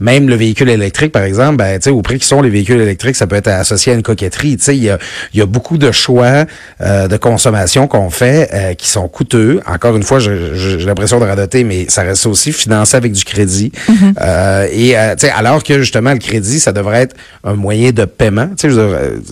même 0.00 0.28
le 0.28 0.34
véhicule 0.34 0.68
électrique, 0.68 1.12
par 1.12 1.22
exemple, 1.22 1.56
ben, 1.56 1.80
au 1.88 2.02
prix 2.02 2.18
qui 2.18 2.26
sont 2.26 2.42
les 2.42 2.50
véhicules 2.50 2.80
électriques, 2.80 3.16
ça 3.16 3.26
peut 3.26 3.36
être 3.36 3.48
associé 3.48 3.92
à 3.92 3.94
une 3.94 4.02
coquetterie. 4.02 4.58
Il 4.68 4.74
y 4.74 4.90
a, 4.90 4.98
y 5.34 5.40
a 5.40 5.46
beaucoup 5.46 5.78
de 5.78 5.90
choix 5.92 6.44
de 6.80 7.16
consommation 7.16 7.86
qu'on 7.86 8.10
fait 8.10 8.76
qui 8.78 8.88
sont 8.88 9.08
coûteux. 9.08 9.60
Encore 9.66 9.96
une 9.96 10.02
fois, 10.02 10.18
j'ai 10.18 10.78
l'impression 10.84 11.20
de 11.20 11.24
radoter, 11.24 11.64
mais 11.64 11.86
ça 11.88 12.02
reste 12.02 12.26
aussi 12.26 12.52
financé 12.52 12.96
avec 12.96 13.12
du 13.12 13.24
crédit. 13.24 13.72
Mm-hmm. 13.88 14.68
et 14.72 14.96
alors 15.30 15.62
que 15.62 15.78
justement 15.80 16.12
le 16.12 16.18
crédit, 16.18 16.60
ça 16.60 16.72
devrait 16.72 17.02
être 17.02 17.16
un 17.44 17.54
moyen 17.54 17.90
de 17.90 18.04
paiement. 18.04 18.48
Tu, 18.58 18.70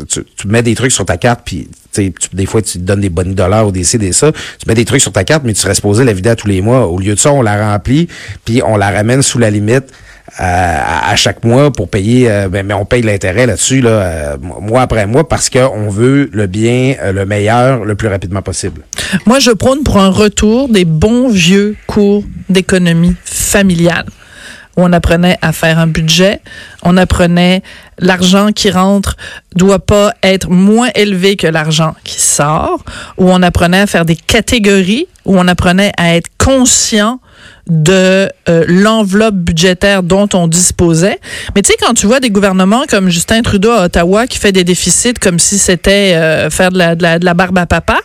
tu 0.09 0.49
mets 0.49 0.63
des 0.63 0.75
trucs 0.75 0.93
sur 0.93 1.05
ta 1.05 1.17
carte, 1.17 1.41
puis 1.45 1.69
des 2.33 2.47
fois, 2.47 2.63
tu 2.63 2.79
te 2.79 2.85
donnes 2.85 3.01
des 3.01 3.11
bonnes 3.11 3.35
dollars 3.35 3.67
ou 3.67 3.73
des 3.73 3.85
ci, 3.85 3.99
des 3.99 4.13
ça. 4.13 4.33
Tu 4.33 4.67
mets 4.67 4.75
des 4.75 4.85
trucs 4.85 5.01
sur 5.01 5.13
ta 5.13 5.25
carte, 5.25 5.43
mais 5.45 5.53
tu 5.53 5.61
serais 5.61 5.75
supposé 5.75 6.05
la 6.05 6.13
vider 6.13 6.31
à 6.31 6.37
tous 6.37 6.49
les 6.49 6.61
mois. 6.61 6.87
Au 6.87 6.99
lieu 6.99 7.15
de 7.15 7.21
ça, 7.21 7.33
on 7.33 7.43
la 7.43 7.73
remplit, 7.73 8.09
puis 8.45 8.63
on 8.65 8.77
la 8.77 8.91
ramène 8.91 9.23
sous 9.23 9.39
la 9.39 9.51
limite. 9.51 9.85
Euh, 10.41 10.43
à, 10.43 11.15
chaque 11.17 11.45
mois 11.45 11.71
pour 11.71 11.89
payer, 11.89 12.31
euh, 12.31 12.49
ben, 12.49 12.67
mais 12.67 12.75
on 12.75 12.87
paye 12.87 13.03
l'intérêt 13.03 13.47
là-dessus, 13.47 13.83
là, 13.83 13.91
euh, 13.91 14.37
mois 14.39 14.81
après 14.81 15.07
mois, 15.07 15.29
parce 15.29 15.51
qu'on 15.51 15.91
veut 15.91 16.31
le 16.33 16.47
bien, 16.47 16.97
le 17.13 17.27
meilleur, 17.27 17.85
le 17.85 17.95
plus 17.95 18.09
rapidement 18.09 18.41
possible. 18.41 18.81
Moi, 19.27 19.39
je 19.39 19.51
prône 19.51 19.85
pour 19.85 19.99
un 19.99 20.09
retour 20.09 20.71
des 20.71 20.87
bons 20.87 21.29
vieux 21.29 21.77
cours 21.87 22.25
d'économie 22.49 23.15
familiale 23.25 24.07
où 24.77 24.83
on 24.83 24.93
apprenait 24.93 25.39
à 25.41 25.53
faire 25.53 25.79
un 25.79 25.87
budget, 25.87 26.41
on 26.83 26.97
apprenait 26.97 27.63
l'argent 27.99 28.53
qui 28.53 28.71
rentre 28.71 29.17
doit 29.55 29.79
pas 29.79 30.13
être 30.23 30.49
moins 30.49 30.91
élevé 30.95 31.37
que 31.37 31.47
l'argent 31.47 31.95
qui 32.05 32.21
sort, 32.21 32.83
où 33.19 33.31
on 33.31 33.43
apprenait 33.43 33.81
à 33.81 33.87
faire 33.87 34.05
des 34.05 34.17
catégories, 34.17 35.07
où 35.25 35.39
on 35.39 35.49
apprenait 35.49 35.93
à 35.97 36.17
être 36.17 36.29
conscient 36.39 37.21
de 37.67 38.29
euh, 38.49 38.65
l'enveloppe 38.69 39.37
budgétaire 39.37 40.03
dont 40.03 40.29
on 40.35 40.49
disposait. 40.49 41.19
Mais 41.55 41.63
tu 41.63 41.71
sais, 41.71 41.77
quand 41.81 41.95
tu 41.95 42.07
vois 42.07 42.21
des 42.21 42.31
gouvernements 42.31 42.85
comme 42.89 43.09
Justin 43.09 43.43
Trudeau 43.43 43.71
à 43.71 43.85
Ottawa 43.85 44.27
qui 44.27 44.39
fait 44.39 44.53
des 44.53 44.65
déficits 44.65 45.15
comme 45.15 45.39
si 45.39 45.59
c'était 45.59 46.15
euh, 46.15 46.51
faire 46.51 46.71
de 46.71 46.79
la, 46.79 47.35
barbe 47.35 47.59
à 47.59 47.67
papa, 47.67 47.99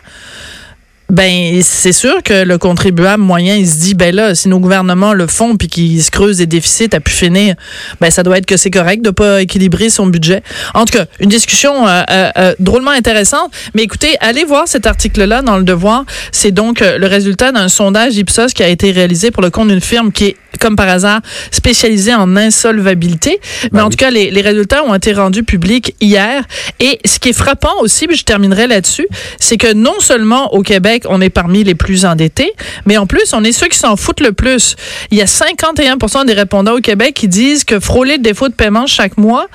ben 1.10 1.60
c'est 1.62 1.92
sûr 1.92 2.22
que 2.22 2.44
le 2.44 2.58
contribuable 2.58 3.22
moyen 3.22 3.56
il 3.56 3.66
se 3.66 3.78
dit 3.78 3.94
ben 3.94 4.14
là 4.14 4.34
si 4.34 4.48
nos 4.48 4.60
gouvernements 4.60 5.12
le 5.12 5.26
font 5.26 5.56
puis 5.56 5.68
qu'ils 5.68 6.02
se 6.02 6.10
creusent 6.10 6.38
des 6.38 6.46
déficits 6.46 6.90
à 6.92 7.00
pu 7.00 7.10
finir 7.10 7.54
ben 8.00 8.10
ça 8.10 8.22
doit 8.22 8.38
être 8.38 8.46
que 8.46 8.56
c'est 8.56 8.70
correct 8.70 9.02
de 9.02 9.10
pas 9.10 9.42
équilibrer 9.42 9.90
son 9.90 10.06
budget. 10.06 10.42
En 10.74 10.84
tout 10.84 10.96
cas 10.96 11.06
une 11.18 11.28
discussion 11.28 11.86
euh, 11.86 12.02
euh, 12.10 12.30
euh, 12.38 12.54
drôlement 12.60 12.92
intéressante. 12.92 13.50
Mais 13.74 13.82
écoutez 13.82 14.16
allez 14.20 14.44
voir 14.44 14.68
cet 14.68 14.86
article 14.86 15.24
là 15.24 15.42
dans 15.42 15.56
le 15.56 15.64
Devoir. 15.64 16.04
C'est 16.32 16.52
donc 16.52 16.80
le 16.80 17.06
résultat 17.06 17.52
d'un 17.52 17.68
sondage 17.68 18.16
Ipsos 18.16 18.52
qui 18.54 18.62
a 18.62 18.68
été 18.68 18.92
réalisé 18.92 19.30
pour 19.30 19.42
le 19.42 19.50
compte 19.50 19.68
d'une 19.68 19.80
firme 19.80 20.12
qui 20.12 20.26
est 20.26 20.36
comme 20.58 20.76
par 20.76 20.88
hasard 20.88 21.20
spécialisée 21.50 22.14
en 22.14 22.36
insolvabilité. 22.36 23.40
Mais 23.64 23.78
ben 23.78 23.84
en 23.84 23.90
tout 23.90 23.96
cas 23.96 24.10
les, 24.10 24.30
les 24.30 24.40
résultats 24.42 24.84
ont 24.84 24.94
été 24.94 25.12
rendus 25.12 25.42
publics 25.42 25.94
hier. 26.00 26.44
Et 26.78 26.98
ce 27.04 27.18
qui 27.18 27.30
est 27.30 27.34
frappant 27.34 27.80
aussi 27.80 28.06
puis 28.06 28.16
je 28.16 28.24
terminerai 28.24 28.66
là-dessus 28.66 29.08
c'est 29.38 29.56
que 29.56 29.72
non 29.72 29.98
seulement 30.00 30.52
au 30.54 30.62
Québec 30.62 30.99
on 31.08 31.20
est 31.20 31.30
parmi 31.30 31.64
les 31.64 31.74
plus 31.74 32.04
endettés, 32.04 32.52
mais 32.86 32.96
en 32.96 33.06
plus, 33.06 33.32
on 33.32 33.44
est 33.44 33.52
ceux 33.52 33.68
qui 33.68 33.78
s'en 33.78 33.96
foutent 33.96 34.20
le 34.20 34.32
plus. 34.32 34.76
Il 35.10 35.18
y 35.18 35.22
a 35.22 35.26
51% 35.26 36.26
des 36.26 36.32
répondants 36.32 36.74
au 36.74 36.80
Québec 36.80 37.14
qui 37.14 37.28
disent 37.28 37.64
que 37.64 37.80
frôler 37.80 38.16
le 38.16 38.22
défaut 38.22 38.48
de 38.48 38.54
paiement 38.54 38.86
chaque 38.86 39.16
mois, 39.16 39.46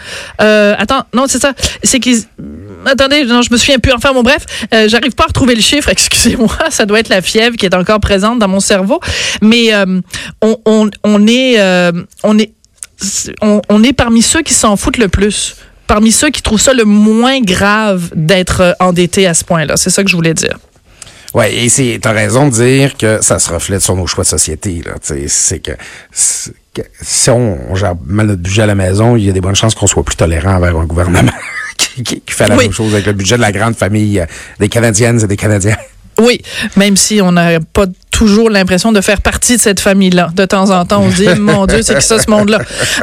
euh, 0.42 0.76
attends, 0.78 1.04
non, 1.14 1.26
c'est 1.28 1.40
ça, 1.40 1.54
c'est 1.84 2.00
qu'ils, 2.00 2.24
attendez, 2.86 3.24
non, 3.26 3.42
je 3.42 3.52
me 3.52 3.58
souviens 3.58 3.80
plus. 3.80 3.92
Enfin, 3.94 4.14
bon, 4.14 4.24
bref, 4.24 4.46
euh, 4.74 4.88
j'arrive 4.88 5.14
pas 5.14 5.24
à 5.24 5.28
retrouver 5.28 5.56
le 5.56 5.62
chiffre, 5.62 5.90
excusez-moi, 5.92 6.58
ça 6.70 6.86
doit 6.86 7.00
être 7.00 7.10
la 7.10 7.22
fièvre 7.22 7.56
qui 7.56 7.66
est 7.66 7.76
encore 7.76 8.00
présente 8.00 8.40
dans 8.40 8.48
mon 8.48 8.60
cerveau, 8.60 9.00
mais 9.42 9.74
euh, 9.74 10.02
on, 10.42 10.88
est, 11.28 11.60
on 12.24 12.38
est, 12.38 12.52
on 13.70 13.84
est 13.84 13.94
parmi 13.94 14.22
ceux 14.22 14.42
qui 14.42 14.54
s'en 14.54 14.76
foutent 14.76 14.98
le 14.98 15.10
plus 15.10 15.56
parmi 15.88 16.12
ceux 16.12 16.30
qui 16.30 16.42
trouvent 16.42 16.62
ça 16.62 16.74
le 16.74 16.86
moins 16.86 17.40
grave 17.42 18.10
d'être 18.16 18.76
endetté 18.80 19.28
à 19.28 19.34
ce 19.34 19.44
point-là. 19.44 19.78
C'est 19.78 19.90
ça 19.90 20.04
que 20.04 20.10
je 20.10 20.16
voulais 20.16 20.34
dire. 20.34 20.58
Ouais, 21.36 21.54
et 21.54 21.68
c'est, 21.68 22.00
t'as 22.02 22.14
raison 22.14 22.48
de 22.48 22.54
dire 22.54 22.96
que 22.96 23.22
ça 23.22 23.40
se 23.40 23.52
reflète 23.52 23.82
sur 23.82 23.94
nos 23.94 24.08
choix 24.08 24.24
de 24.24 24.30
société, 24.30 24.82
là. 24.86 24.94
C'est 25.02 25.60
que, 25.60 25.72
si 27.02 27.30
on 27.30 27.76
gère 27.76 27.96
mal 28.06 28.28
notre 28.28 28.42
budget 28.42 28.62
à 28.62 28.68
la 28.68 28.76
maison, 28.76 29.18
il 29.18 29.26
y 29.26 29.30
a 29.30 29.34
des 29.34 29.42
bonnes 29.42 29.56
chances 29.56 29.76
qu'on 29.76 29.86
soit 29.86 30.04
plus 30.04 30.16
tolérant 30.16 30.56
envers 30.56 30.78
un 30.78 30.86
gouvernement 30.86 31.30
qui, 31.78 32.24
fait 32.26 32.48
la 32.48 32.56
même 32.56 32.72
chose 32.72 32.94
avec 32.94 33.06
le 33.06 33.12
budget 33.12 33.36
de 33.36 33.42
la 33.42 33.52
grande 33.52 33.76
famille 33.76 34.22
euh, 34.22 34.26
des 34.62 34.70
Canadiennes 34.70 35.22
et 35.22 35.28
des 35.28 35.36
Canadiens. 35.36 35.76
Oui, 36.22 36.42
même 36.78 36.96
si 36.96 37.22
on 37.22 37.34
n'a 37.34 37.60
pas 37.60 37.88
toujours 38.16 38.50
l'impression 38.50 38.94
de 38.94 39.02
faire 39.02 39.20
partie 39.20 39.58
de 39.58 39.62
cette 39.62 39.82
famille-là. 39.82 40.30
De 40.34 40.46
temps 40.46 40.70
en 40.72 40.86
temps, 40.86 41.02
on 41.02 41.12
se 41.12 41.18
dit, 41.18 41.28
mon 41.40 41.66
Dieu, 41.66 41.82
c'est 41.82 41.96
que 41.96 42.04
ça, 42.04 42.18
ce 42.18 42.30
monde-là? 42.30 42.60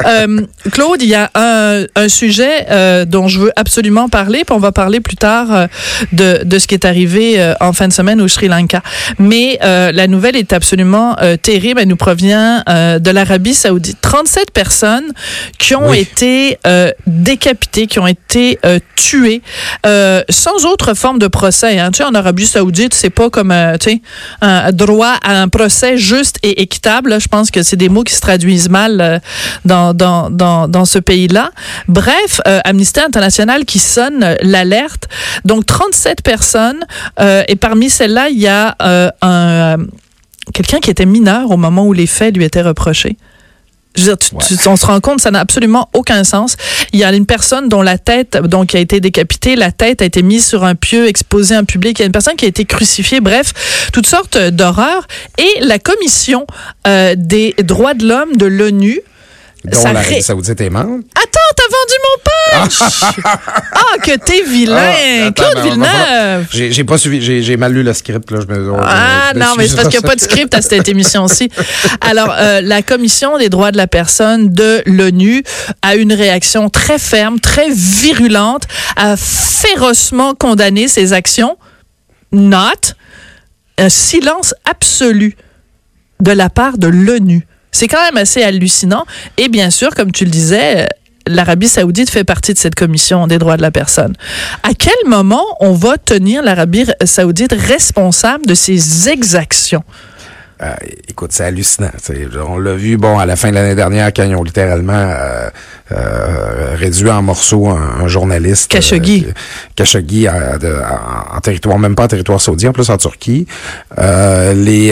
Euh, 0.07 0.41
Claude, 0.71 1.03
il 1.03 1.09
y 1.09 1.13
a 1.13 1.29
un, 1.35 1.83
un 1.95 2.09
sujet 2.09 2.65
euh, 2.71 3.05
dont 3.05 3.27
je 3.27 3.39
veux 3.39 3.51
absolument 3.55 4.09
parler, 4.09 4.43
puis 4.43 4.55
on 4.55 4.59
va 4.59 4.71
parler 4.71 5.01
plus 5.01 5.15
tard 5.15 5.51
euh, 5.51 5.67
de, 6.13 6.43
de 6.43 6.57
ce 6.57 6.65
qui 6.65 6.73
est 6.73 6.85
arrivé 6.85 7.39
euh, 7.39 7.53
en 7.59 7.73
fin 7.73 7.87
de 7.87 7.93
semaine 7.93 8.21
au 8.21 8.27
Sri 8.27 8.47
Lanka. 8.47 8.81
Mais 9.19 9.59
la 9.61 10.07
nouvelle 10.07 10.35
est 10.35 10.51
absolument 10.51 11.15
terrible. 11.41 11.79
Elle 11.79 11.87
nous 11.87 11.95
provient 11.95 12.63
de 12.67 13.11
l'Arabie 13.11 13.53
saoudite. 13.53 13.97
37 14.01 14.51
personnes 14.51 15.11
qui 15.59 15.75
ont 15.75 15.93
été 15.93 16.57
décapitées, 17.05 17.87
qui 17.87 17.99
ont 17.99 18.07
été 18.07 18.59
tuées, 18.95 19.41
sans 20.29 20.65
autre 20.65 20.93
forme 20.93 21.19
de 21.19 21.27
procès. 21.27 21.79
Hein. 21.79 21.91
Tu 21.91 21.97
sais, 21.97 22.03
en 22.03 22.13
Arabie 22.13 22.47
saoudite, 22.47 22.93
c'est 22.93 23.09
pas 23.09 23.29
comme, 23.29 23.53
tu 23.79 23.91
sais, 23.91 24.01
un 24.41 24.71
droit 24.71 25.02
à 25.21 25.41
un 25.41 25.47
procès 25.47 25.97
juste 25.97 26.37
et 26.43 26.61
équitable. 26.61 27.19
Je 27.19 27.27
pense 27.27 27.51
que 27.51 27.63
c'est 27.63 27.75
des 27.75 27.89
mots 27.89 28.03
qui 28.03 28.13
se 28.13 28.21
traduisent 28.21 28.69
mal 28.69 29.01
euh, 29.01 29.19
dans, 29.65 29.93
dans, 29.93 30.29
dans, 30.67 30.85
ce 30.85 30.99
pays-là. 30.99 31.51
Bref, 31.87 32.41
euh, 32.47 32.59
Amnesty 32.65 32.99
International 32.99 33.65
qui 33.65 33.79
sonne 33.79 34.35
l'alerte. 34.41 35.07
Donc, 35.45 35.65
37 35.65 36.21
personnes. 36.21 36.85
Euh, 37.19 37.43
et 37.47 37.55
parmi 37.55 37.89
celles-là, 37.89 38.29
il 38.29 38.39
y 38.39 38.47
a 38.47 38.75
un 39.21 39.77
quelqu'un 40.53 40.79
qui 40.79 40.89
était 40.89 41.05
mineur 41.05 41.51
au 41.51 41.57
moment 41.57 41.85
où 41.85 41.93
les 41.93 42.07
faits 42.07 42.35
lui 42.35 42.43
étaient 42.43 42.61
reprochés. 42.61 43.17
Je 43.95 44.09
veux 44.09 44.15
dire, 44.15 44.67
on 44.67 44.75
se 44.75 44.85
rend 44.85 44.99
compte, 44.99 45.21
ça 45.21 45.31
n'a 45.31 45.39
absolument 45.39 45.89
aucun 45.93 46.23
sens. 46.23 46.55
Il 46.93 46.99
y 46.99 47.03
a 47.03 47.13
une 47.13 47.25
personne 47.25 47.69
dont 47.69 47.81
la 47.81 47.97
tête, 47.97 48.37
donc, 48.37 48.73
a 48.73 48.79
été 48.79 48.99
décapitée, 48.99 49.55
la 49.55 49.71
tête 49.71 50.01
a 50.01 50.05
été 50.05 50.23
mise 50.23 50.47
sur 50.47 50.63
un 50.63 50.75
pieu, 50.75 51.07
exposée 51.07 51.55
en 51.55 51.63
public. 51.63 51.99
Il 51.99 52.01
y 52.01 52.03
a 52.03 52.07
une 52.07 52.11
personne 52.11 52.35
qui 52.35 52.45
a 52.45 52.47
été 52.47 52.65
crucifiée. 52.65 53.19
Bref, 53.19 53.53
toutes 53.93 54.07
sortes 54.07 54.37
d'horreurs. 54.37 55.07
Et 55.37 55.63
la 55.63 55.79
commission 55.79 56.47
euh, 56.87 57.15
des 57.17 57.53
droits 57.59 57.93
de 57.93 58.07
l'homme 58.07 58.35
de 58.35 58.45
l'ONU 58.45 58.99
dont 59.65 59.83
l'Arabie 59.83 60.21
Saoudite 60.21 60.59
est 60.59 60.69
membre. 60.69 61.03
Attends, 61.15 61.39
t'as 61.55 61.63
vendu 61.69 61.95
mon 62.03 62.67
punch! 62.67 62.79
ah, 63.75 63.97
que 64.03 64.17
t'es 64.17 64.43
vilain! 64.43 65.27
Ah, 65.27 65.31
Claude 65.31 65.63
Villeneuve! 65.63 66.47
J'ai 66.51 66.83
pas 66.83 66.97
suivi, 66.97 67.43
j'ai 67.43 67.57
mal 67.57 67.73
lu 67.73 67.83
le 67.83 67.93
script. 67.93 68.31
Là. 68.31 68.39
Je 68.41 68.53
me, 68.53 68.73
ah 68.81 69.31
non, 69.35 69.55
mais 69.57 69.67
c'est 69.67 69.75
parce 69.75 69.87
qu'il 69.89 69.99
n'y 69.99 70.05
a 70.05 70.07
pas 70.07 70.15
de 70.15 70.21
script 70.21 70.53
à 70.53 70.61
cette 70.61 70.87
émission-ci. 70.87 71.49
Alors, 72.01 72.33
euh, 72.37 72.61
la 72.61 72.81
Commission 72.81 73.37
des 73.37 73.49
droits 73.49 73.71
de 73.71 73.77
la 73.77 73.87
personne 73.87 74.49
de 74.49 74.81
l'ONU 74.85 75.43
a 75.81 75.95
une 75.95 76.13
réaction 76.13 76.69
très 76.69 76.99
ferme, 76.99 77.39
très 77.39 77.69
virulente, 77.69 78.63
a 78.95 79.15
férocement 79.17 80.33
condamné 80.35 80.87
ces 80.87 81.13
actions. 81.13 81.57
Not. 82.31 82.93
Un 83.77 83.89
silence 83.89 84.53
absolu 84.69 85.35
de 86.19 86.31
la 86.31 86.49
part 86.49 86.77
de 86.77 86.87
l'ONU. 86.87 87.45
C'est 87.71 87.87
quand 87.87 88.01
même 88.03 88.17
assez 88.17 88.43
hallucinant. 88.43 89.05
Et 89.37 89.49
bien 89.49 89.69
sûr, 89.69 89.95
comme 89.95 90.11
tu 90.11 90.25
le 90.25 90.31
disais, 90.31 90.87
l'Arabie 91.27 91.67
saoudite 91.67 92.09
fait 92.09 92.23
partie 92.23 92.53
de 92.53 92.57
cette 92.57 92.75
commission 92.75 93.27
des 93.27 93.37
droits 93.37 93.57
de 93.57 93.61
la 93.61 93.71
personne. 93.71 94.13
À 94.63 94.73
quel 94.73 94.93
moment 95.05 95.45
on 95.59 95.73
va 95.73 95.97
tenir 95.97 96.43
l'Arabie 96.43 96.85
saoudite 97.05 97.53
responsable 97.53 98.45
de 98.45 98.53
ses 98.53 99.09
exactions? 99.09 99.83
Euh, 100.63 100.73
écoute, 101.09 101.31
c'est 101.33 101.43
hallucinant. 101.45 101.89
t'sais. 101.97 102.27
On 102.47 102.57
l'a 102.57 102.73
vu, 102.73 102.97
bon, 102.97 103.17
à 103.19 103.25
la 103.25 103.35
fin 103.35 103.49
de 103.49 103.55
l'année 103.55 103.75
dernière, 103.75 104.11
quand 104.13 104.23
ils 104.23 104.35
ont 104.35 104.43
littéralement 104.43 104.93
euh, 104.93 105.49
euh, 105.91 106.75
réduit 106.75 107.09
en 107.09 107.21
morceaux 107.21 107.67
un, 107.69 108.01
un 108.03 108.07
journaliste. 108.07 108.71
Khashoggi. 108.71 109.27
Khashoggi 109.75 110.27
en, 110.29 110.57
de- 110.59 110.67
en- 110.73 111.37
en 111.37 111.39
territoire, 111.41 111.77
même 111.79 111.95
pas 111.95 112.03
en 112.05 112.07
territoire 112.07 112.39
saoudien, 112.41 112.69
en 112.69 112.73
plus 112.73 112.89
en 112.89 112.97
Turquie. 112.97 113.45
Les, 113.97 114.87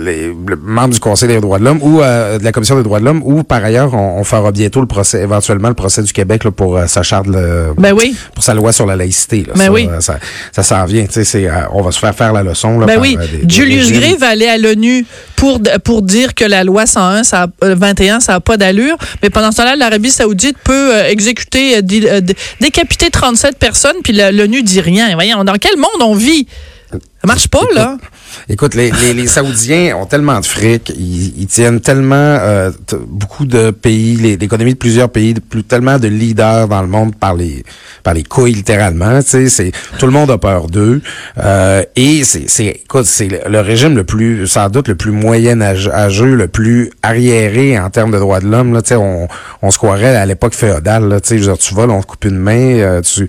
les 0.00 0.26
le- 0.28 0.56
membres 0.62 0.94
du 0.94 1.00
Conseil 1.00 1.28
des 1.28 1.40
droits 1.40 1.58
de 1.58 1.64
l'homme 1.64 1.80
ou 1.82 1.98
de 2.00 2.42
la 2.44 2.52
Commission 2.52 2.76
des 2.76 2.82
droits 2.82 3.00
de 3.00 3.04
l'homme, 3.04 3.22
ou 3.24 3.42
par 3.42 3.64
ailleurs, 3.64 3.94
on, 3.94 4.18
on 4.18 4.24
fera 4.24 4.52
bientôt 4.52 4.80
le 4.80 4.86
procès, 4.86 5.20
éventuellement 5.22 5.68
le 5.68 5.74
procès 5.74 6.02
du 6.02 6.12
Québec 6.12 6.44
là, 6.44 6.50
pour 6.50 6.78
sa 6.86 7.02
charte, 7.02 7.26
Ben 7.28 7.92
oui. 7.92 8.16
pour 8.34 8.42
sa 8.44 8.54
loi 8.54 8.72
sur 8.72 8.86
la 8.86 8.96
laïcité. 8.96 9.44
Là, 9.46 9.52
Ben 9.56 9.64
ça, 9.66 9.72
oui. 9.72 9.88
ça, 10.00 10.18
ça 10.52 10.62
s'en 10.62 10.84
vient. 10.84 11.04
tu 11.06 11.12
sais, 11.12 11.24
c'est, 11.24 11.48
on 11.72 11.82
va 11.82 11.92
se 11.92 11.98
faire 11.98 12.14
faire 12.14 12.32
la 12.32 12.42
leçon. 12.42 12.78
Là, 12.78 12.86
Ben 12.86 12.98
oui, 13.00 13.16
des- 13.16 13.48
Julius. 13.48 13.92
Gray 13.92 14.16
va 14.16 14.28
aller 14.28 14.46
à 14.46 14.58
l'ONU 14.58 14.85
pour 15.84 16.02
dire 16.02 16.34
que 16.34 16.44
la 16.44 16.64
loi 16.64 16.86
101 16.86 17.22
ça 17.24 17.42
a- 17.44 17.64
euh, 17.66 17.74
21 17.76 18.20
ça 18.20 18.34
a 18.34 18.40
pas 18.40 18.56
d'allure, 18.56 18.96
mais 19.22 19.30
pendant 19.30 19.50
ce 19.52 19.58
temps-là 19.58 19.76
l'Arabie 19.76 20.10
Saoudite 20.10 20.56
peut 20.64 20.94
euh, 20.94 21.08
exécuter 21.08 21.76
euh, 21.78 21.80
dé- 21.82 22.20
dé- 22.22 22.36
décapiter 22.60 23.10
37 23.10 23.58
personnes 23.58 23.96
puis 24.02 24.12
l'ONU 24.12 24.62
dit 24.62 24.80
rien. 24.80 25.12
Voyons, 25.14 25.44
dans 25.44 25.56
quel 25.56 25.76
monde 25.76 26.00
on 26.02 26.14
vit? 26.14 26.46
Ça 26.90 26.98
marche 27.26 27.48
pas 27.48 27.62
là. 27.74 27.96
Écoute, 28.48 28.74
les, 28.74 28.90
les, 29.02 29.14
les 29.14 29.26
Saoudiens 29.26 29.96
ont 29.96 30.06
tellement 30.06 30.40
de 30.40 30.46
fric, 30.46 30.92
ils, 30.96 31.34
ils 31.40 31.46
tiennent 31.46 31.80
tellement 31.80 32.14
euh, 32.14 32.70
beaucoup 33.08 33.44
de 33.46 33.70
pays, 33.70 34.16
l'économie 34.38 34.74
de 34.74 34.78
plusieurs 34.78 35.08
pays, 35.10 35.34
plus, 35.34 35.62
tellement 35.64 35.98
de 35.98 36.08
leaders 36.08 36.68
dans 36.68 36.82
le 36.82 36.88
monde 36.88 37.14
par 37.16 37.34
les 37.34 37.64
par 38.02 38.14
les 38.14 38.22
couilles 38.22 38.52
littéralement. 38.52 39.20
Tu 39.22 39.48
sais, 39.48 39.72
tout 39.98 40.06
le 40.06 40.12
monde 40.12 40.30
a 40.30 40.38
peur 40.38 40.68
d'eux. 40.68 41.00
Euh, 41.38 41.82
et 41.96 42.22
c'est, 42.24 42.66
écoute, 42.66 43.06
c'est 43.06 43.28
le, 43.48 43.60
régime 43.60 43.96
le 43.96 44.04
plus, 44.04 44.46
sans 44.46 44.68
doute 44.68 44.86
le 44.88 44.94
plus 44.94 45.10
moyen 45.10 45.60
âge- 45.60 45.88
âgeux, 45.92 46.34
le 46.36 46.46
plus 46.46 46.90
arriéré 47.02 47.78
en 47.78 47.90
termes 47.90 48.12
de 48.12 48.18
droits 48.18 48.38
de 48.40 48.46
l'homme. 48.46 48.72
Là, 48.74 48.82
tu 48.82 48.90
sais, 48.90 48.96
on, 48.96 49.26
on 49.62 49.70
se 49.72 49.78
croirait 49.78 50.14
à 50.14 50.24
l'époque 50.24 50.54
féodale. 50.54 51.08
Là, 51.08 51.20
tu 51.20 51.42
sais, 51.42 51.52
tu 51.58 51.74
voles, 51.74 51.90
on 51.90 52.00
te 52.00 52.06
coupe 52.06 52.24
une 52.26 52.38
main. 52.38 52.56
euh, 52.78 53.00
tu, 53.02 53.26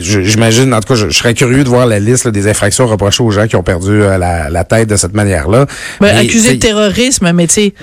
j'imagine, 0.00 0.72
en 0.74 0.80
tout 0.80 0.88
cas, 0.88 0.94
je, 0.94 1.08
je 1.08 1.18
serais 1.18 1.34
curieux 1.34 1.64
de 1.64 1.68
voir 1.68 1.86
la 1.86 1.98
liste 1.98 2.24
là, 2.24 2.30
des 2.30 2.48
infractions 2.48 2.86
reprochées 2.86 3.22
aux 3.22 3.30
gens 3.30 3.46
qui 3.52 3.56
ont 3.56 3.62
perdu 3.62 3.90
euh, 4.02 4.16
la, 4.16 4.48
la 4.48 4.64
tête 4.64 4.88
de 4.88 4.96
cette 4.96 5.12
manière-là. 5.14 5.66
Ben, 6.00 6.12
Mais, 6.14 6.20
accusé 6.26 6.48
de 6.48 6.52
tu 6.54 6.58
terrorisme, 6.60 7.30
mais 7.32 7.46
tu 7.46 7.52
sais 7.54 7.74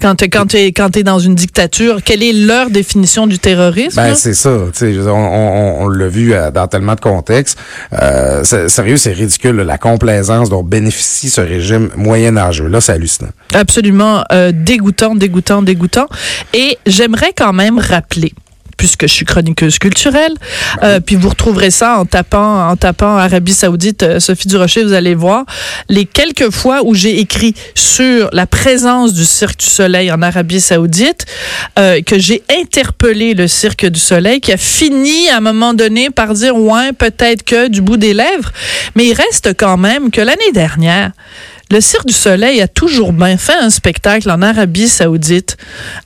quand 0.00 0.14
t'es- 0.14 0.28
quand 0.72 0.90
t'es 0.90 1.02
dans 1.02 1.18
une 1.18 1.34
dictature, 1.34 2.02
quelle 2.04 2.22
est 2.22 2.34
leur 2.34 2.68
définition 2.68 3.26
du 3.26 3.38
terrorisme 3.38 3.96
Ben 3.96 4.14
c'est 4.14 4.34
ça, 4.34 4.54
tu 4.76 5.00
on, 5.00 5.08
on, 5.10 5.84
on 5.84 5.88
l'a 5.88 6.06
vu 6.08 6.34
euh, 6.34 6.50
dans 6.50 6.66
tellement 6.68 6.94
de 6.94 7.00
contextes. 7.00 7.58
Euh, 7.94 8.44
sérieux, 8.44 8.98
c'est 8.98 9.12
ridicule 9.14 9.56
là, 9.56 9.64
la 9.64 9.78
complaisance 9.78 10.50
dont 10.50 10.62
bénéficie 10.62 11.30
ce 11.30 11.40
régime 11.40 11.88
moyen-âgeux. 11.96 12.68
Là, 12.68 12.80
c'est 12.82 12.92
hallucinant. 12.92 13.30
absolument 13.54 14.22
euh, 14.32 14.52
dégoûtant, 14.54 15.14
dégoûtant, 15.14 15.62
dégoûtant. 15.62 16.08
Et 16.52 16.76
j'aimerais 16.86 17.32
quand 17.34 17.54
même 17.54 17.78
rappeler 17.78 18.32
puisque 18.76 19.06
je 19.06 19.12
suis 19.12 19.24
chroniqueuse 19.24 19.78
culturelle. 19.78 20.34
Euh, 20.82 21.00
puis 21.00 21.16
vous 21.16 21.28
retrouverez 21.28 21.70
ça 21.70 21.98
en 21.98 22.04
tapant, 22.04 22.68
en 22.68 22.76
tapant 22.76 23.16
Arabie 23.16 23.54
Saoudite, 23.54 24.02
euh, 24.02 24.20
Sophie 24.20 24.48
Durocher, 24.48 24.84
vous 24.84 24.92
allez 24.92 25.14
voir 25.14 25.44
les 25.88 26.04
quelques 26.04 26.50
fois 26.50 26.82
où 26.84 26.94
j'ai 26.94 27.18
écrit 27.20 27.54
sur 27.74 28.28
la 28.32 28.46
présence 28.46 29.14
du 29.14 29.24
Cirque 29.24 29.60
du 29.60 29.66
Soleil 29.66 30.10
en 30.12 30.22
Arabie 30.22 30.60
Saoudite, 30.60 31.26
euh, 31.78 32.00
que 32.02 32.18
j'ai 32.18 32.42
interpellé 32.50 33.34
le 33.34 33.48
Cirque 33.48 33.86
du 33.86 34.00
Soleil, 34.00 34.40
qui 34.40 34.52
a 34.52 34.56
fini 34.56 35.28
à 35.28 35.38
un 35.38 35.40
moment 35.40 35.74
donné 35.74 36.10
par 36.10 36.34
dire 36.34 36.56
ouais 36.56 36.92
peut-être 36.92 37.42
que 37.42 37.68
du 37.68 37.80
bout 37.80 37.96
des 37.96 38.14
lèvres, 38.14 38.52
mais 38.94 39.06
il 39.06 39.14
reste 39.14 39.54
quand 39.56 39.76
même 39.76 40.10
que 40.10 40.20
l'année 40.20 40.52
dernière. 40.52 41.12
Le 41.68 41.80
Cirque 41.80 42.06
du 42.06 42.14
Soleil 42.14 42.60
a 42.60 42.68
toujours 42.68 43.12
bien 43.12 43.36
fait 43.36 43.56
un 43.60 43.70
spectacle 43.70 44.30
en 44.30 44.40
Arabie 44.40 44.88
Saoudite 44.88 45.56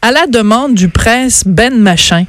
à 0.00 0.11
la 0.11 0.27
demande 0.27 0.75
du 0.75 0.89
prince 0.89 1.43
Ben 1.45 1.77
Machin 1.79 2.25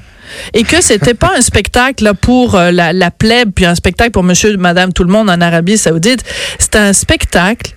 et 0.53 0.63
que 0.63 0.81
c'était 0.81 1.13
pas 1.13 1.33
un 1.37 1.41
spectacle 1.41 2.03
là, 2.03 2.13
pour 2.13 2.55
euh, 2.55 2.71
la, 2.71 2.93
la 2.93 3.11
plèbe 3.11 3.51
puis 3.53 3.65
un 3.65 3.75
spectacle 3.75 4.11
pour 4.11 4.23
monsieur 4.23 4.55
madame 4.57 4.93
tout 4.93 5.03
le 5.03 5.11
monde 5.11 5.29
en 5.29 5.41
Arabie 5.41 5.77
Saoudite 5.77 6.23
c'était 6.59 6.79
un 6.79 6.93
spectacle 6.93 7.73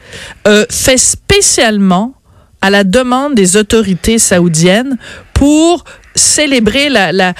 euh, 0.46 0.66
fait 0.70 0.98
spécialement 0.98 2.14
à 2.64 2.70
la 2.70 2.82
demande 2.82 3.34
des 3.34 3.56
autorités 3.58 4.18
saoudiennes 4.18 4.96
pour 5.34 5.84
célébrer 6.14 6.88
la, 6.88 7.34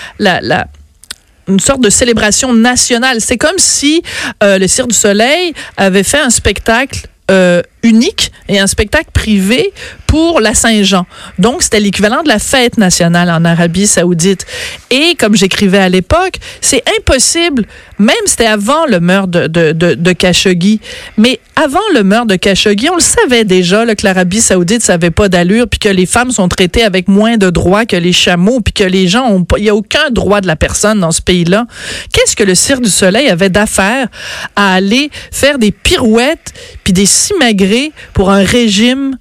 une 1.49 1.61
sorte 1.61 1.80
de 1.80 1.88
célébration 1.88 2.52
nationale. 2.52 3.21
C'est 3.21 3.38
comme 3.38 3.59
si 3.59 4.02
euh, 4.42 4.59
le 4.59 4.68
Cirque 4.68 4.90
du 4.90 4.97
Soleil 4.97 5.54
avait 5.78 6.02
fait 6.02 6.21
un 6.21 6.28
spectacle 6.28 7.06
euh, 7.30 7.62
unique 7.84 8.32
et 8.48 8.58
un 8.58 8.66
spectacle 8.66 9.10
privé 9.12 9.72
pour 10.06 10.40
la 10.40 10.54
Saint-Jean. 10.54 11.06
Donc, 11.38 11.62
c'était 11.62 11.80
l'équivalent 11.80 12.22
de 12.22 12.28
la 12.28 12.38
fête 12.38 12.78
nationale 12.78 13.30
en 13.30 13.44
Arabie 13.44 13.86
saoudite. 13.86 14.46
Et 14.90 15.14
comme 15.18 15.36
j'écrivais 15.36 15.78
à 15.78 15.88
l'époque, 15.88 16.38
c'est 16.60 16.82
impossible, 16.98 17.66
même 17.98 18.16
c'était 18.26 18.46
avant 18.46 18.86
le 18.86 19.00
meurtre 19.00 19.48
de, 19.48 19.72
de, 19.72 19.94
de, 19.94 20.12
Khashoggi, 20.12 20.80
mais 21.16 21.40
avant 21.56 21.78
le 21.94 22.02
meurtre 22.04 22.28
de 22.28 22.36
Khashoggi, 22.36 22.88
on 22.90 22.96
le 22.96 23.02
savait 23.02 23.44
déjà 23.44 23.84
là, 23.84 23.94
que 23.94 24.06
l'Arabie 24.06 24.40
saoudite 24.40 24.82
savait 24.82 25.10
pas 25.10 25.28
d'allure, 25.28 25.68
puis 25.68 25.78
que 25.78 25.88
les 25.88 26.06
femmes 26.06 26.30
sont 26.30 26.48
traitées 26.48 26.84
avec 26.84 27.08
moins 27.08 27.36
de 27.36 27.50
droits 27.50 27.84
que 27.84 27.96
les 27.96 28.12
chameaux, 28.12 28.60
puis 28.60 28.72
que 28.72 28.84
les 28.84 29.08
gens 29.08 29.26
ont 29.26 29.44
il 29.58 29.64
y 29.64 29.68
a 29.68 29.74
aucun 29.74 30.10
droit 30.10 30.40
de 30.40 30.46
la 30.46 30.56
personne 30.56 31.00
dans 31.00 31.12
ce 31.12 31.22
pays-là. 31.22 31.66
Qu'est-ce 32.12 32.34
que 32.34 32.44
le 32.44 32.54
Cirque 32.54 32.82
du 32.82 32.90
Soleil 32.90 33.28
avait 33.28 33.50
d'affaire 33.50 34.08
à 34.56 34.74
aller 34.74 35.10
faire 35.30 35.58
des 35.58 35.70
pirouettes 35.70 36.52
puis 36.82 36.92
des 36.92 37.06
simagrées 37.06 37.74
pour 38.12 38.31
un 38.31 38.43
régime 38.45 39.16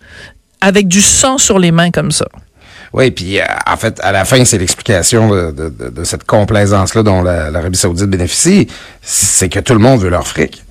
avec 0.61 0.87
du 0.87 1.01
sang 1.01 1.37
sur 1.37 1.59
les 1.59 1.71
mains 1.71 1.91
comme 1.91 2.11
ça? 2.11 2.25
Oui, 2.93 3.09
puis 3.09 3.39
euh, 3.39 3.43
en 3.65 3.75
fait, 3.75 3.99
à 4.03 4.11
la 4.11 4.23
fin, 4.23 4.45
c'est 4.45 4.59
l'explication 4.59 5.27
de, 5.29 5.51
de, 5.51 5.69
de- 5.69 5.89
de 5.89 6.03
cette 6.03 6.25
complaisance-là 6.25 7.01
dont 7.01 7.23
la- 7.23 7.49
l'Arabie 7.49 7.77
Saoudite 7.77 8.05
bénéficie, 8.07 8.67
c'est 9.01 9.49
que 9.49 9.59
tout 9.59 9.73
le 9.73 9.79
monde 9.79 9.99
veut 10.01 10.09
leur 10.09 10.27
fric. 10.27 10.63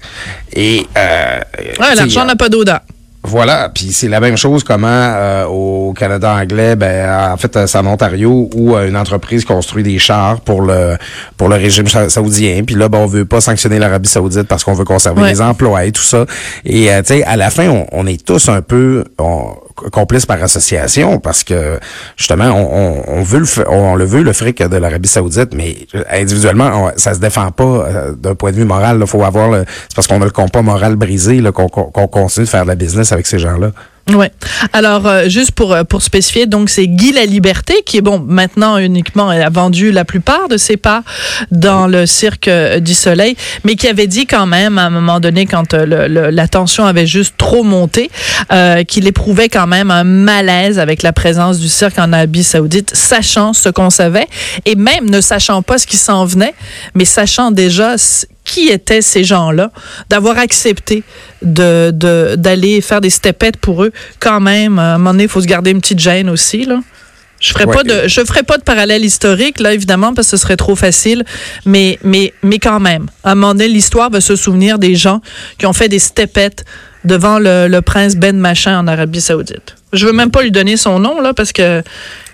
Et 0.53 0.87
euh, 0.97 1.41
Ouais, 1.81 1.95
l'argent 1.97 2.25
n'a 2.25 2.37
pas 2.37 2.49
d'odeur. 2.49 2.81
Voilà, 3.25 3.71
puis 3.73 3.93
c'est 3.93 4.09
la 4.09 4.19
même 4.19 4.37
chose 4.37 4.65
comment 4.65 4.89
euh, 4.89 5.45
au 5.47 5.93
Canada 5.97 6.35
anglais, 6.35 6.75
ben 6.75 7.33
en 7.33 7.37
fait 7.37 7.57
euh, 7.57 7.67
c'est 7.69 7.79
en 7.79 7.87
Ontario 7.87 8.51
où 8.55 8.75
euh, 8.75 8.89
une 8.89 8.97
entreprise 8.97 9.45
construit 9.45 9.85
des 9.85 9.99
chars 10.01 10.41
pour 10.41 10.61
le 10.63 10.97
pour 11.37 11.49
le 11.49 11.55
régime 11.55 11.87
sa- 11.87 12.11
saoudien, 12.11 12.63
puis 12.67 12.75
là 12.75 12.89
ben 12.89 12.99
on 12.99 13.07
veut 13.07 13.25
pas 13.25 13.41
sanctionner 13.41 13.79
l'Arabie 13.79 14.09
Saoudite 14.09 14.49
parce 14.49 14.65
qu'on 14.65 14.75
veut 14.75 14.85
conserver 14.85 15.23
Ouais. 15.23 15.31
les 15.31 15.41
emplois 15.41 15.85
et 15.85 15.93
tout 15.93 16.03
ça. 16.03 16.27
Et 16.65 16.93
euh, 16.93 17.01
tu 17.03 17.15
sais 17.15 17.23
à 17.23 17.37
la 17.37 17.51
fin 17.51 17.69
on, 17.69 17.87
on 17.93 18.07
est 18.09 18.25
tous 18.25 18.49
un 18.49 18.61
peu 18.61 19.05
on- 19.19 19.55
complices 19.93 20.27
par 20.27 20.43
association 20.43 21.19
parce 21.19 21.45
que 21.45 21.79
justement 22.17 22.47
on, 22.51 23.05
on, 23.09 23.19
on 23.19 23.23
veut 23.23 23.41
le 23.41 23.69
on 23.69 23.95
le 23.95 24.05
veut 24.05 24.23
le 24.23 24.33
fric 24.33 24.63
de 24.63 24.77
l'Arabie 24.77 25.09
Saoudite, 25.09 25.55
mais 25.55 25.77
euh, 25.95 26.03
individuellement 26.11 26.71
on- 26.87 26.93
ça 26.99 27.15
se 27.15 27.19
défend 27.21 27.51
pas 27.51 27.65
euh, 27.65 28.13
d'un 28.13 28.35
point 28.35 28.51
de 28.51 28.57
vue 28.57 28.65
moral. 28.65 29.05
Faut 29.07 29.23
avoir 29.25 29.53
c'est 29.65 29.95
parce 29.95 30.07
qu'on 30.07 30.21
a 30.23 30.25
le 30.25 30.31
compas 30.31 30.63
moral 30.63 30.97
brisé 30.97 31.43
qu'on 31.55 31.69
qu'on 31.69 32.07
continue 32.09 32.47
de 32.47 32.51
faire 32.51 32.63
de 32.65 32.69
la 32.69 32.75
business 32.77 33.13
avec 33.13 33.27
ces 33.27 33.39
gens-là. 33.39 33.73
Ouais. 34.13 34.33
Alors 34.73 35.07
euh, 35.07 35.29
juste 35.29 35.53
pour 35.53 35.73
euh, 35.73 35.85
pour 35.85 36.03
spécifier, 36.03 36.47
donc 36.47 36.71
c'est 36.71 36.89
Guy 36.89 37.13
la 37.13 37.25
Liberté 37.25 37.75
qui 37.87 37.99
est 37.99 38.01
bon 38.03 38.19
maintenant 38.19 38.77
uniquement 38.79 39.31
elle 39.31 39.43
a 39.43 39.49
vendu 39.49 39.93
la 39.93 40.05
plupart 40.05 40.49
de 40.49 40.57
ses 40.57 40.77
parts 40.77 41.03
dans 41.53 41.87
le 41.87 42.05
cirque 42.05 42.49
euh, 42.49 42.81
du 42.81 42.95
Soleil, 42.95 43.37
mais 43.65 43.77
qui 43.77 43.87
avait 43.87 44.09
dit 44.09 44.27
quand 44.27 44.45
même 44.47 44.77
à 44.77 44.83
un 44.87 44.91
moment 44.91 45.21
donné 45.21 45.47
quand 45.47 45.73
euh, 45.75 45.87
le- 45.87 46.09
le- 46.09 46.31
la 46.31 46.49
tension 46.49 46.85
avait 46.85 47.07
juste 47.07 47.35
trop 47.39 47.63
monté, 47.63 48.11
qu'il 48.89 49.07
éprouvait 49.07 49.49
quand 49.49 49.67
même 49.69 49.91
un 49.91 50.05
malaise 50.05 50.79
avec 50.81 51.03
la 51.03 51.13
présence 51.13 51.59
du 51.61 51.69
cirque 51.69 51.99
en 51.99 52.13
Arabie 52.13 52.43
Saoudite, 52.45 52.91
sachant 52.95 53.53
ce 53.53 53.69
qu'on 53.69 53.91
savait 53.91 54.27
et 54.67 54.75
même 54.75 55.09
ne 55.09 55.21
sachant 55.21 55.63
pas 55.63 55.79
ce 55.79 55.87
qui 55.87 55.97
s'en 55.97 56.25
venait, 56.25 56.55
mais 56.95 57.05
sachant 57.05 57.51
déjà 57.53 57.95
qui 58.45 58.69
étaient 58.69 59.03
ces 59.03 59.25
gens-là, 59.25 59.71
d'avoir 60.11 60.39
accepté 60.39 61.03
de- 61.43 61.91
d'aller 62.37 62.81
faire 62.81 63.01
des 63.01 63.11
stepettes 63.11 63.57
pour 63.57 63.85
eux, 63.85 63.93
quand 64.21 64.41
même, 64.41 64.79
à 64.79 64.95
un 64.95 64.99
moment 64.99 65.13
donné, 65.13 65.25
il 65.25 65.29
faut 65.29 65.41
se 65.41 65.47
garder 65.47 65.71
une 65.71 65.81
petite 65.81 66.01
gêne 66.01 66.29
aussi, 66.29 66.65
là. 66.65 66.81
Je 67.41 67.51
ferai 67.53 67.65
Ouais. 67.65 67.75
pas 67.75 67.83
de 67.83 68.07
je 68.07 68.25
ferai 68.25 68.45
pas 68.45 68.57
de 68.57 68.63
parallèle 68.63 69.05
historique 69.05 69.59
là 69.59 69.75
évidemment 69.75 70.15
parce 70.15 70.29
que 70.31 70.37
ce 70.37 70.43
serait 70.45 70.57
trop 70.57 70.77
facile 70.77 71.25
mais 71.67 71.99
mais 72.05 72.33
mais 72.45 72.61
quand 72.61 72.79
même 72.79 73.07
à 73.25 73.33
un 73.33 73.35
moment 73.35 73.53
donné 73.53 73.67
l'histoire 73.67 74.11
va 74.11 74.21
se 74.21 74.37
souvenir 74.37 74.79
des 74.79 74.95
gens 74.95 75.21
qui 75.59 75.67
ont 75.67 75.73
fait 75.73 75.89
des 75.89 75.99
stepettes 75.99 76.65
devant 77.05 77.41
le, 77.41 77.67
le 77.67 77.83
prince 77.83 78.15
Ben 78.15 78.39
Machin 78.39 78.79
en 78.79 78.87
Arabie 78.87 79.21
Saoudite. 79.21 79.75
Je 79.93 80.07
veux 80.07 80.13
même 80.13 80.31
pas 80.31 80.43
lui 80.43 80.51
donner 80.51 80.77
son 80.77 80.99
nom 80.99 81.21
là 81.21 81.35
parce 81.35 81.53
que 81.53 81.83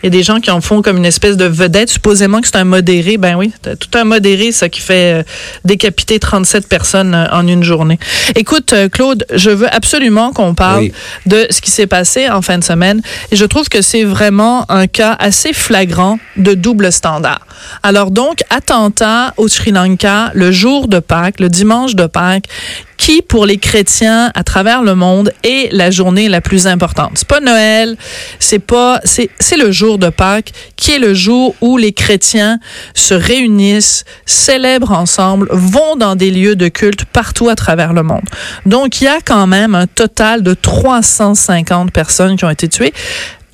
il 0.02 0.06
y 0.06 0.08
a 0.08 0.10
des 0.10 0.22
gens 0.22 0.38
qui 0.38 0.50
en 0.52 0.60
font 0.60 0.80
comme 0.80 0.96
une 0.96 1.04
espèce 1.04 1.36
de 1.36 1.44
vedette 1.44 1.90
supposément 1.90 2.40
que 2.40 2.46
c'est 2.46 2.56
un 2.56 2.64
modéré. 2.64 3.16
Ben 3.16 3.34
oui, 3.34 3.52
tout 3.62 3.98
un 3.98 4.04
modéré 4.04 4.52
ça 4.52 4.68
qui 4.68 4.80
fait 4.80 5.20
euh, 5.20 5.22
décapiter 5.64 6.20
37 6.20 6.68
personnes 6.68 7.14
euh, 7.16 7.26
en 7.32 7.48
une 7.48 7.64
journée. 7.64 7.98
Écoute 8.36 8.72
euh, 8.72 8.88
Claude, 8.88 9.26
je 9.34 9.50
veux 9.50 9.72
absolument 9.74 10.32
qu'on 10.32 10.54
parle 10.54 10.82
Oui. 10.82 10.92
de 11.26 11.48
ce 11.50 11.60
qui 11.60 11.72
s'est 11.72 11.88
passé 11.88 12.28
en 12.30 12.42
fin 12.42 12.58
de 12.58 12.64
semaine. 12.64 13.02
Et 13.32 13.36
je 13.36 13.44
trouve 13.44 13.68
que 13.68 13.82
c'est 13.82 14.04
vraiment 14.04 14.70
un 14.70 14.86
cas 14.86 15.16
assez 15.18 15.52
flagrant 15.52 16.20
de 16.36 16.54
double 16.54 16.92
standard. 16.92 17.44
Alors 17.82 18.12
donc, 18.12 18.44
attentat 18.50 19.34
au 19.36 19.48
Sri 19.48 19.72
Lanka 19.72 20.30
le 20.34 20.52
jour 20.52 20.86
de 20.86 21.00
Pâques, 21.00 21.40
le 21.40 21.48
dimanche 21.48 21.96
de 21.96 22.06
Pâques, 22.06 22.44
qui, 23.08 23.22
pour 23.22 23.46
les 23.46 23.56
chrétiens 23.56 24.30
à 24.34 24.44
travers 24.44 24.82
le 24.82 24.94
monde, 24.94 25.32
est 25.42 25.72
la 25.72 25.90
journée 25.90 26.28
la 26.28 26.42
plus 26.42 26.66
importante. 26.66 27.12
C'est 27.14 27.26
pas 27.26 27.40
Noël, 27.40 27.96
c'est 28.38 28.58
pas, 28.58 29.00
c'est, 29.02 29.30
c'est 29.40 29.56
le 29.56 29.72
jour 29.72 29.96
de 29.96 30.10
Pâques, 30.10 30.52
qui 30.76 30.92
est 30.92 30.98
le 30.98 31.14
jour 31.14 31.54
où 31.62 31.78
les 31.78 31.92
chrétiens 31.92 32.58
se 32.92 33.14
réunissent, 33.14 34.04
célèbrent 34.26 34.92
ensemble, 34.92 35.48
vont 35.52 35.96
dans 35.96 36.16
des 36.16 36.30
lieux 36.30 36.54
de 36.54 36.68
culte 36.68 37.06
partout 37.06 37.48
à 37.48 37.54
travers 37.54 37.94
le 37.94 38.02
monde. 38.02 38.28
Donc, 38.66 39.00
il 39.00 39.04
y 39.04 39.08
a 39.08 39.20
quand 39.24 39.46
même 39.46 39.74
un 39.74 39.86
total 39.86 40.42
de 40.42 40.52
350 40.52 41.90
personnes 41.92 42.36
qui 42.36 42.44
ont 42.44 42.50
été 42.50 42.68
tuées. 42.68 42.92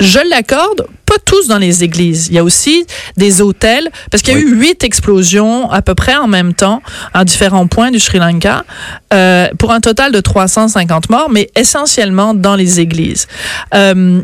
Je 0.00 0.18
l'accorde, 0.28 0.87
pas 1.07 1.16
tous 1.24 1.46
dans 1.46 1.59
les 1.59 1.85
églises. 1.85 2.26
Il 2.28 2.35
y 2.35 2.38
a 2.38 2.44
aussi 2.44 2.85
des 3.16 3.40
hôtels, 3.40 3.88
parce 4.11 4.22
qu'il 4.22 4.35
y 4.35 4.37
a 4.37 4.40
Oui. 4.40 4.44
eu 4.46 4.54
huit 4.57 4.83
explosions 4.85 5.70
à 5.70 5.83
peu 5.83 5.94
près 5.94 6.16
en 6.16 6.26
même 6.26 6.52
temps 6.52 6.83
à 7.12 7.24
différents 7.24 7.66
points 7.68 7.90
du 7.90 8.00
Sri 8.00 8.18
Lanka, 8.18 8.64
euh, 9.12 9.48
pour 9.59 9.70
un 9.70 9.80
total 9.80 10.11
de 10.12 10.20
350 10.20 11.11
morts, 11.11 11.30
mais 11.30 11.48
essentiellement 11.57 12.35
dans 12.35 12.57
les 12.57 12.80
églises. 12.80 13.26
Euh, 13.74 14.20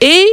et 0.00 0.26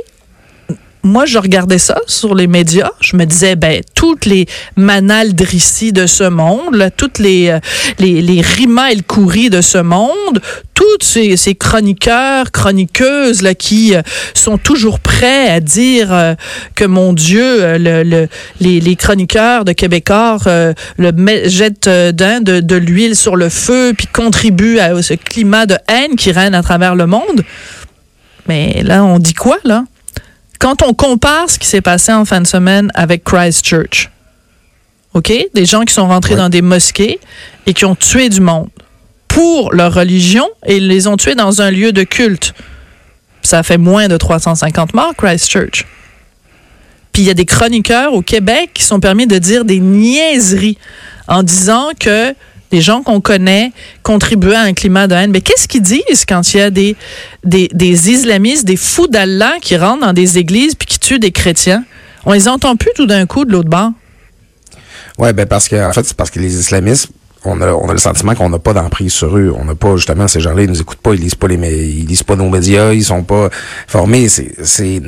moi, 1.04 1.26
je 1.26 1.38
regardais 1.38 1.80
ça 1.80 2.00
sur 2.08 2.34
les 2.34 2.48
médias. 2.48 2.90
Je 3.02 3.18
me 3.18 3.26
disais, 3.26 3.56
ben, 3.58 3.82
toutes 3.94 4.26
les 4.26 4.46
Manal 4.78 5.36
Drissi 5.36 5.92
de 5.92 6.08
ce 6.08 6.24
monde, 6.24 6.76
là, 6.76 6.90
toutes 6.92 7.20
les, 7.20 7.50
euh, 7.50 7.60
les, 8.00 8.22
les 8.22 8.40
Rima 8.42 8.92
El 8.92 9.04
Khoury 9.04 9.50
de 9.50 9.60
ce 9.62 9.78
monde, 9.80 10.42
toutes 10.74 11.04
ces, 11.04 11.36
ces 11.36 11.56
chroniqueurs, 11.56 12.52
chroniqueuses 12.52 13.42
là, 13.42 13.54
qui 13.54 13.96
euh, 13.96 14.02
sont 14.34 14.58
toujours 14.58 15.02
prêts 15.02 15.50
à 15.50 15.60
dire 15.60 16.14
euh, 16.14 16.36
que, 16.76 16.86
mon 16.86 17.12
Dieu, 17.14 17.44
euh, 17.64 17.78
le, 17.78 18.04
le- 18.04 18.28
les, 18.62 18.80
les 18.80 18.96
chroniqueurs 18.96 19.66
de 19.66 19.74
Québécois 19.74 20.38
euh, 20.48 20.74
le 20.98 21.12
jettent 21.50 21.90
de, 21.90 22.60
de 22.62 22.76
l'huile 22.76 23.16
sur 23.16 23.36
le 23.36 23.50
feu, 23.50 23.94
puis 23.98 24.08
contribuent 24.08 24.80
à 24.80 25.02
ce 25.02 25.16
climat 25.16 25.66
de 25.66 25.76
haine 25.90 26.16
qui 26.16 26.32
règne 26.32 26.54
à 26.56 26.64
travers 26.64 26.96
le 26.96 27.08
monde. 27.08 27.44
Mais 28.48 28.84
là, 28.84 29.04
on 29.04 29.20
dit 29.20 29.34
quoi, 29.34 29.58
là? 29.66 29.84
Quand 30.60 30.82
on 30.82 30.94
compare 30.94 31.50
ce 31.50 31.60
qui 31.60 31.68
s'est 31.68 31.82
passé 31.82 32.14
en 32.14 32.26
fin 32.26 32.42
de 32.42 32.48
semaine 32.48 32.92
avec 32.96 33.24
Christchurch, 33.24 34.10
OK? 35.14 35.32
Des 35.54 35.66
gens 35.66 35.84
qui 35.84 35.94
sont 35.94 36.08
rentrés 36.08 36.34
Ouais. 36.34 36.40
dans 36.40 36.50
des 36.50 36.62
mosquées 36.62 37.20
et 37.66 37.74
qui 37.74 37.86
ont 37.86 37.96
tué 37.96 38.30
du 38.30 38.40
monde 38.42 38.70
pour 39.28 39.74
leur 39.74 39.94
religion 39.94 40.48
et 40.66 40.78
ils 40.78 40.88
les 40.88 41.08
ont 41.08 41.18
tués 41.18 41.36
dans 41.36 41.62
un 41.62 41.70
lieu 41.70 41.92
de 41.92 42.04
culte. 42.04 42.54
Ça 43.42 43.62
fait 43.62 43.78
moins 43.78 44.08
de 44.08 44.16
350 44.18 44.94
morts, 44.94 45.14
Christchurch. 45.18 45.86
Puis 47.12 47.24
il 47.24 47.26
y 47.26 47.30
a 47.30 47.34
des 47.36 47.46
chroniqueurs 47.46 48.14
au 48.14 48.22
Québec 48.22 48.72
qui 48.74 48.84
sont 48.84 49.00
permis 49.00 49.28
de 49.28 49.38
dire 49.38 49.66
des 49.66 49.80
niaiseries 49.80 50.78
en 51.28 51.44
disant 51.44 51.90
que 52.00 52.34
des 52.74 52.82
gens 52.82 53.04
qu'on 53.04 53.22
connaît 53.22 53.72
contribuaient 54.02 54.56
à 54.56 54.62
un 54.62 54.74
climat 54.74 55.06
de 55.06 55.14
haine. 55.14 55.30
Mais 55.30 55.42
qu'est-ce 55.42 55.68
qu'ils 55.68 55.84
disent 55.84 56.26
quand 56.28 56.54
il 56.54 56.58
y 56.58 56.62
a 56.62 56.72
des, 56.72 56.96
des, 57.44 58.10
islamistes, 58.10 58.66
des 58.66 58.78
fous 58.78 59.06
d'Allah 59.06 59.54
qui 59.62 59.78
rentrent 59.78 60.02
dans 60.02 60.14
des 60.14 60.40
églises 60.40 60.74
puis 60.74 60.88
qui 60.88 60.98
tuent 60.98 61.20
des 61.20 61.32
chrétiens? 61.32 61.86
On 62.26 62.34
les 62.34 62.48
entend 62.48 62.76
plus 62.76 62.90
tout 62.96 63.06
d'un 63.06 63.28
coup 63.28 63.46
de 63.46 63.52
l'autre 63.52 63.70
bord. 63.70 63.92
Ouais, 65.20 65.34
ben 65.34 65.46
parce 65.46 65.70
que 65.70 65.76
en 65.88 65.94
fait, 65.94 66.04
c'est 66.04 66.18
parce 66.18 66.32
que 66.32 66.40
les 66.40 66.60
islamistes, 66.60 67.10
on 67.46 67.62
a, 67.62 67.72
on 67.74 67.88
a 67.90 67.92
le 67.92 68.00
sentiment 68.00 68.34
qu'on 68.34 68.50
n'a 68.50 68.58
pas 68.58 68.74
d'emprise 68.74 69.14
sur 69.14 69.38
eux. 69.38 69.54
On 69.56 69.66
n'a 69.66 69.76
pas 69.76 69.96
justement 69.96 70.28
ces 70.28 70.40
gens-là, 70.40 70.64
ils 70.64 70.70
nous 70.70 70.82
écoutent 70.82 70.98
pas, 70.98 71.14
ils 71.14 71.22
lisent 71.22 71.36
pas 71.36 71.48
les, 71.48 71.56
ils 71.56 72.08
lisent 72.08 72.24
pas 72.24 72.36
nos 72.36 72.50
médias, 72.50 72.92
ils 72.92 73.04
sont 73.04 73.22
pas 73.22 73.50
formés. 73.88 74.30
C'est, 74.30 75.00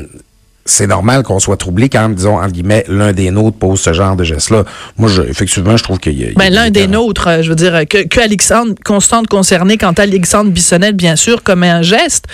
c'est 0.66 0.88
normal 0.88 1.22
qu'on 1.22 1.40
soit 1.40 1.58
troublé 1.58 1.90
quand, 1.90 2.10
disons, 2.10 2.38
entre 2.38 2.52
guillemets, 2.52 2.84
l'un 2.88 3.14
des 3.14 3.30
nôtres 3.30 3.58
pose 3.58 3.80
ce 3.80 3.94
genre 3.94 4.16
de 4.16 4.24
geste-là. 4.24 4.64
Moi, 4.98 5.10
je, 5.10 5.22
effectivement, 5.22 5.78
je 5.78 5.84
trouve 5.84 6.00
qu'il 6.00 6.20
y 6.20 6.26
a. 6.26 6.30
Ben, 6.36 6.52
l'un 6.52 6.72
des 6.72 6.88
nôtres, 6.88 7.28
euh, 7.28 7.42
je 7.44 7.50
veux 7.50 7.56
dire, 7.56 7.76
euh, 7.76 7.86
que, 7.86 8.08
que 8.08 8.20
Alexandre 8.20 8.74
Constante 8.84 9.28
concerné 9.28 9.78
quand 9.78 10.00
Alexandre 10.00 10.50
Bissonnette, 10.50 10.96
bien 10.96 11.16
sûr, 11.16 11.44
commet 11.44 11.70
un 11.70 11.84
geste, 11.84 12.26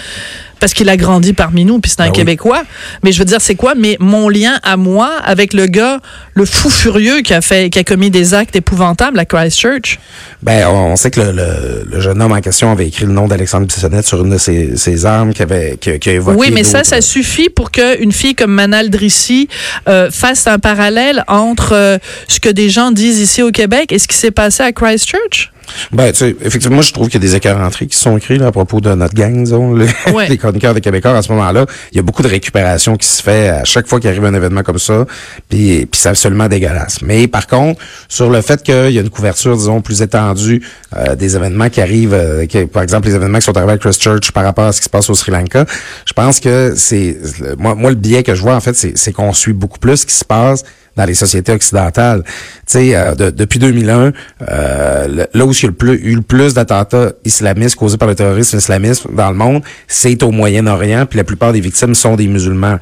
parce 0.62 0.76
qu'il 0.76 0.88
a 0.90 0.96
grandi 0.96 1.34
parmi 1.34 1.66
nous, 1.66 1.80
puis 1.80 1.90
c'est 1.90 2.02
un 2.02 2.06
Ben 2.06 2.12
oui. 2.12 2.18
Québécois. 2.18 2.62
Mais 3.04 3.12
je 3.12 3.18
veux 3.18 3.26
dire, 3.26 3.42
c'est 3.42 3.56
quoi? 3.56 3.74
Mais 3.76 3.98
mon 4.00 4.30
lien 4.30 4.60
à 4.62 4.78
moi 4.78 5.12
avec 5.26 5.54
le 5.54 5.66
gars, 5.66 6.00
le 6.36 6.46
fou 6.46 6.70
furieux 6.70 7.22
qui 7.22 7.34
a 7.34 7.42
fait, 7.42 7.72
qui 7.72 7.80
a 7.80 7.84
commis 7.84 8.12
des 8.12 8.36
actes 8.36 8.56
épouvantables 8.56 9.18
à 9.20 9.26
Christchurch? 9.26 10.00
Ben, 10.44 10.68
on, 10.68 10.96
sait 10.96 11.10
que 11.10 11.20
le, 11.20 11.32
le, 11.32 11.88
le 11.92 12.00
jeune 12.00 12.22
homme 12.22 12.32
en 12.32 12.42
question 12.42 12.72
avait 12.72 12.88
écrit 12.88 13.06
le 13.06 13.12
nom 13.12 13.28
d'Alexandre 13.28 13.66
Bissonnette 13.66 14.06
sur 14.06 14.24
une 14.24 14.30
de 14.30 14.38
ses, 14.38 14.78
ses 14.78 15.06
armes 15.08 15.34
qui 15.34 15.42
avait, 15.42 15.78
qui, 15.82 15.98
qui 15.98 16.10
a 16.10 16.14
évoqué. 16.14 16.38
Oui, 16.38 16.52
mais 16.54 16.64
ça, 16.64 16.84
ça 16.84 17.02
suffit 17.02 17.50
pour 17.50 17.72
qu'une 17.72 18.12
fille 18.12 18.36
comme 18.36 18.52
Manal 18.52 18.92
Drissi 18.92 19.48
euh, 19.90 20.12
fasse 20.12 20.46
un 20.46 20.60
parallèle 20.60 21.24
entre 21.28 21.74
euh, 21.74 21.98
ce 22.28 22.40
que 22.40 22.50
des 22.50 22.70
gens 22.70 22.92
disent 22.92 23.20
ici 23.20 23.42
au 23.42 23.50
Québec 23.50 23.92
et 23.92 23.98
ce 23.98 24.08
qui 24.08 24.16
s'est 24.16 24.30
passé 24.30 24.62
à 24.62 24.72
Christchurch. 24.72 25.52
Ben, 25.92 26.12
tu 26.12 26.18
sais, 26.20 26.36
effectivement, 26.42 26.76
moi, 26.76 26.84
je 26.84 26.92
trouve 26.94 27.08
qu'il 27.10 27.22
y 27.22 27.26
a 27.26 27.28
des 27.28 27.36
écarts 27.36 27.60
entrées 27.60 27.88
qui 27.88 27.98
sont 27.98 28.18
écrits 28.18 28.38
là, 28.38 28.48
à 28.48 28.52
propos 28.52 28.82
de 28.82 28.94
notre 28.94 29.14
gang, 29.14 29.44
disons, 29.44 29.74
les, 29.76 29.88
Ouais. 30.14 30.28
les 30.28 30.38
chroniqueurs 30.38 30.74
de 30.74 30.80
Québécois 30.80 31.12
à 31.18 31.22
ce 31.22 31.32
moment-là. 31.32 31.66
Il 31.92 31.98
y 31.98 32.00
a 32.00 32.04
beaucoup 32.04 32.22
de 32.24 32.28
récupération 32.28 32.96
qui 32.98 33.08
se 33.08 33.22
fait 33.22 33.50
à 33.50 33.64
chaque 33.64 33.88
fois 33.88 34.00
qu'il 34.00 34.10
arrive 34.10 34.26
un 34.26 34.34
événement 34.34 34.64
comme 34.64 34.80
ça, 34.80 35.06
puis, 35.50 35.86
puis 35.86 36.00
c'est 36.02 36.10
absolument 36.10 36.48
dégueulasse. 36.48 37.02
Mais 37.02 37.28
par 37.28 37.48
contre, 37.48 37.82
sur 38.10 38.30
le 38.30 38.42
fait 38.42 38.62
qu'il 38.64 38.92
y 38.92 38.98
a 38.98 39.02
une 39.02 39.10
couverture, 39.10 39.56
disons, 39.56 39.82
plus 39.82 40.02
étendue 40.02 40.62
euh, 40.98 41.16
des 41.16 41.36
événements 41.36 41.70
qui 41.70 41.82
arrivent, 41.82 42.14
euh, 42.14 42.46
qui- 42.46 42.66
par 42.66 42.84
exemple, 42.84 43.08
les 43.08 43.16
événements 43.16 43.40
qui 43.40 43.46
sont 43.46 43.58
arrivés 43.58 43.74
à 43.74 43.78
Christchurch 43.78 44.32
par 44.32 44.44
rapport 44.44 44.66
à 44.66 44.72
ce 44.72 44.80
qui 44.80 44.86
se 44.86 44.90
passe 44.90 45.10
au 45.10 45.16
Sri 45.16 45.32
Lanka, 45.32 45.66
je 46.06 46.14
pense 46.14 46.40
que 46.40 46.74
c'est... 46.76 47.18
Moi, 47.58 47.76
moi, 47.76 47.90
le 47.92 47.96
biais 47.96 48.24
que 48.24 48.36
je 48.36 48.42
vois, 48.42 48.56
en 48.56 48.60
fait, 48.62 48.74
c'est 48.76 49.12
qu'on 49.14 49.34
suit 49.34 49.54
beaucoup 49.54 49.80
plus 49.80 49.98
ce 49.98 50.06
qui 50.06 50.14
se 50.14 50.26
passe 50.26 50.64
dans 50.98 51.06
les 51.06 51.14
sociétés 51.14 51.52
occidentales. 51.54 52.24
Tu 52.26 52.32
sais, 52.68 52.96
euh, 52.96 53.16
de- 53.16 53.30
depuis 53.30 53.60
2001, 53.60 54.12
euh, 54.50 55.08
le- 55.08 55.28
là 55.34 55.46
où 55.46 55.52
il 55.52 55.62
y 55.62 55.66
a 55.66 55.68
le 55.70 55.74
plus, 55.74 55.94
eu 56.04 56.16
le 56.16 56.22
plus 56.22 56.54
d'attentats 56.54 57.12
islamistes 57.26 57.76
causés 57.76 57.98
par 57.98 58.08
le 58.08 58.16
terrorisme 58.16 58.58
islamiste 58.58 59.08
dans 59.14 59.30
le 59.30 59.36
monde, 59.38 59.62
c'est 59.88 60.22
au 60.24 60.32
Moyen-Orient, 60.32 61.06
puis 61.06 61.18
la 61.18 61.24
plupart 61.24 61.54
des 61.54 61.62
victimes 61.62 61.96
sont 61.96 62.16
des 62.16 62.28
musulmans. 62.28 62.78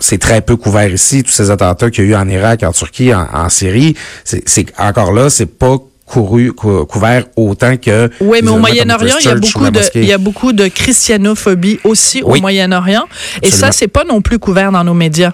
C'est 0.00 0.18
très 0.18 0.40
peu 0.40 0.56
couvert 0.56 0.92
ici, 0.92 1.22
tous 1.22 1.30
ces 1.32 1.50
attentats 1.50 1.90
qu'il 1.90 2.04
y 2.04 2.08
a 2.08 2.10
eu 2.10 2.14
en 2.16 2.28
Irak, 2.28 2.62
en 2.64 2.72
Turquie, 2.72 3.14
en, 3.14 3.26
en 3.32 3.48
Syrie. 3.48 3.94
C'est 4.24 4.66
encore 4.78 5.12
là, 5.12 5.30
c'est 5.30 5.46
pas 5.46 5.76
couru, 6.06 6.52
cou- 6.52 6.84
couvert 6.84 7.24
autant 7.36 7.76
que 7.76 8.10
Oui, 8.20 8.40
mais 8.42 8.50
au 8.50 8.58
Moyen-Orient, 8.58 9.16
il 9.20 9.24
y 9.26 9.28
a 9.28 9.34
beaucoup 9.36 9.70
de, 9.70 9.80
il 9.94 10.04
y 10.04 10.12
a 10.12 10.18
beaucoup 10.18 10.52
de 10.52 10.66
christianophobie 10.68 11.78
aussi 11.84 12.22
au. 12.22 12.34
Moyen-Orient. 12.40 13.04
Et 13.42 13.50
ça, 13.50 13.72
c'est 13.72 13.88
pas 13.88 14.04
non 14.04 14.20
plus 14.20 14.38
couvert 14.38 14.70
dans 14.72 14.84
nos 14.84 14.92
médias. 14.94 15.32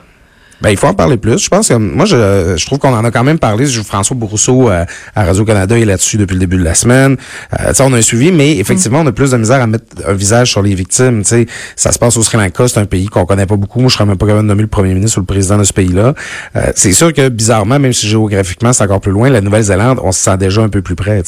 Ben, 0.61 0.71
il 0.71 0.77
faut 0.77 0.87
en 0.87 0.95
parler 0.95 1.17
plus. 1.17 1.39
Je 1.39 1.49
pense 1.49 1.69
que 1.69 1.75
moi, 1.75 2.05
je, 2.05 2.55
je 2.57 2.67
trouve 2.67 2.79
qu'on 2.79 2.95
en 2.95 3.05
a 3.05 3.11
quand 3.11 3.25
même 3.25 3.39
parlé. 3.39 3.67
François 3.67 4.17
Bourrousseau 4.17 4.71
euh, 4.71 4.85
à 5.15 5.25
Radio-Canada 5.25 5.79
est 5.79 5.85
là-dessus 5.85 6.19
depuis 6.19 6.35
le 6.35 6.41
début 6.41 6.59
de 6.59 6.65
la 6.65 6.75
semaine. 6.75 7.17
Euh, 7.59 7.73
on 7.81 7.93
a 7.95 7.97
un 7.97 8.03
suivi, 8.03 8.31
mais 8.31 8.59
effectivement, 8.59 9.01
on 9.01 9.07
a 9.07 9.13
plus 9.13 9.31
de 9.31 9.37
misère 9.39 9.63
à 9.63 9.67
mettre 9.67 9.85
un 10.07 10.13
visage 10.13 10.51
sur 10.51 10.63
les 10.63 10.75
victimes. 10.75 11.25
Sais, 11.25 11.47
ça 11.77 11.93
se 11.93 11.99
passe 11.99 12.17
au 12.17 12.23
Sri 12.23 12.37
Lanka, 12.37 12.69
c'est 12.69 12.79
un 12.79 12.85
pays 12.85 13.07
qu'on 13.07 13.25
connaît 13.25 13.47
pas 13.47 13.57
beaucoup. 13.57 13.81
Moi, 13.81 13.89
je 13.89 13.95
serais 13.95 14.07
même 14.07 14.19
pas 14.19 14.27
capable 14.27 14.45
de 14.45 14.49
nommer 14.49 14.63
le 14.63 14.69
premier 14.69 14.93
ministre 14.93 15.19
ou 15.19 15.21
le 15.21 15.27
président 15.27 15.57
de 15.57 15.65
ce 15.65 15.73
pays-là. 15.73 16.15
Euh, 16.57 16.73
c'est 16.75 16.93
sûr 16.93 17.13
que, 17.13 17.29
bizarrement, 17.29 17.79
même 17.79 17.93
si 17.93 18.07
géographiquement, 18.07 18.73
c'est 18.73 18.85
encore 18.85 19.01
plus 19.01 19.13
loin, 19.13 19.31
la 19.31 19.41
Nouvelle-Zélande, 19.41 20.01
on 20.03 20.13
se 20.13 20.21
sent 20.21 20.37
déjà 20.37 20.63
un 20.63 20.69
peu 20.69 20.83
plus 20.83 20.97
près. 20.97 21.23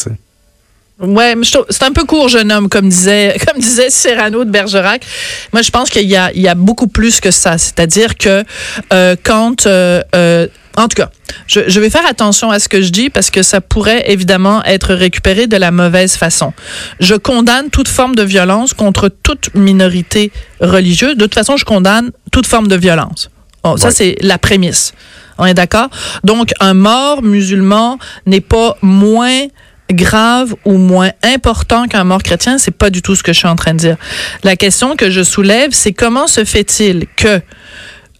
Ouais, 1.02 1.34
c'est 1.68 1.82
un 1.82 1.92
peu 1.92 2.04
court, 2.04 2.28
jeune 2.28 2.52
homme, 2.52 2.68
comme 2.68 2.88
disait, 2.88 3.36
comme 3.46 3.60
disait 3.60 3.90
Cyrano 3.90 4.44
de 4.44 4.50
Bergerac. 4.50 5.04
Moi, 5.52 5.62
je 5.62 5.70
pense 5.70 5.90
qu'il 5.90 6.08
y 6.08 6.16
a, 6.16 6.30
il 6.32 6.40
y 6.40 6.48
a 6.48 6.54
beaucoup 6.54 6.86
plus 6.86 7.20
que 7.20 7.32
ça. 7.32 7.58
C'est-à-dire 7.58 8.16
que 8.16 8.44
euh, 8.92 9.16
quand, 9.22 9.66
euh, 9.66 10.00
euh, 10.14 10.46
en 10.76 10.86
tout 10.86 10.94
cas, 10.94 11.10
je, 11.48 11.60
je 11.66 11.80
vais 11.80 11.90
faire 11.90 12.06
attention 12.08 12.52
à 12.52 12.60
ce 12.60 12.68
que 12.68 12.82
je 12.82 12.90
dis 12.90 13.10
parce 13.10 13.30
que 13.30 13.42
ça 13.42 13.60
pourrait 13.60 14.10
évidemment 14.12 14.62
être 14.64 14.94
récupéré 14.94 15.48
de 15.48 15.56
la 15.56 15.72
mauvaise 15.72 16.14
façon. 16.14 16.52
Je 17.00 17.16
condamne 17.16 17.70
toute 17.70 17.88
forme 17.88 18.14
de 18.14 18.22
violence 18.22 18.72
contre 18.72 19.08
toute 19.08 19.52
minorité 19.54 20.30
religieuse. 20.60 21.16
De 21.16 21.24
toute 21.24 21.34
façon, 21.34 21.56
je 21.56 21.64
condamne 21.64 22.12
toute 22.30 22.46
forme 22.46 22.68
de 22.68 22.76
violence. 22.76 23.28
Bon, 23.64 23.76
ça, 23.76 23.90
c'est 23.90 24.16
la 24.20 24.38
prémisse. 24.38 24.92
On 25.38 25.46
est 25.46 25.54
d'accord? 25.54 25.88
Donc, 26.24 26.52
un 26.60 26.74
mort 26.74 27.22
musulman 27.22 27.98
n'est 28.26 28.40
pas 28.40 28.76
moins 28.82 29.46
grave 29.92 30.54
ou 30.64 30.78
moins 30.78 31.10
important 31.22 31.86
qu'un 31.86 32.04
mort 32.04 32.22
chrétien, 32.22 32.58
c'est 32.58 32.70
pas 32.70 32.90
du 32.90 33.02
tout 33.02 33.14
ce 33.14 33.22
que 33.22 33.32
je 33.32 33.38
suis 33.38 33.48
en 33.48 33.56
train 33.56 33.74
de 33.74 33.78
dire. 33.78 33.96
La 34.42 34.56
question 34.56 34.96
que 34.96 35.10
je 35.10 35.22
soulève, 35.22 35.70
c'est 35.72 35.92
comment 35.92 36.26
se 36.26 36.44
fait-il 36.44 37.06
que 37.16 37.40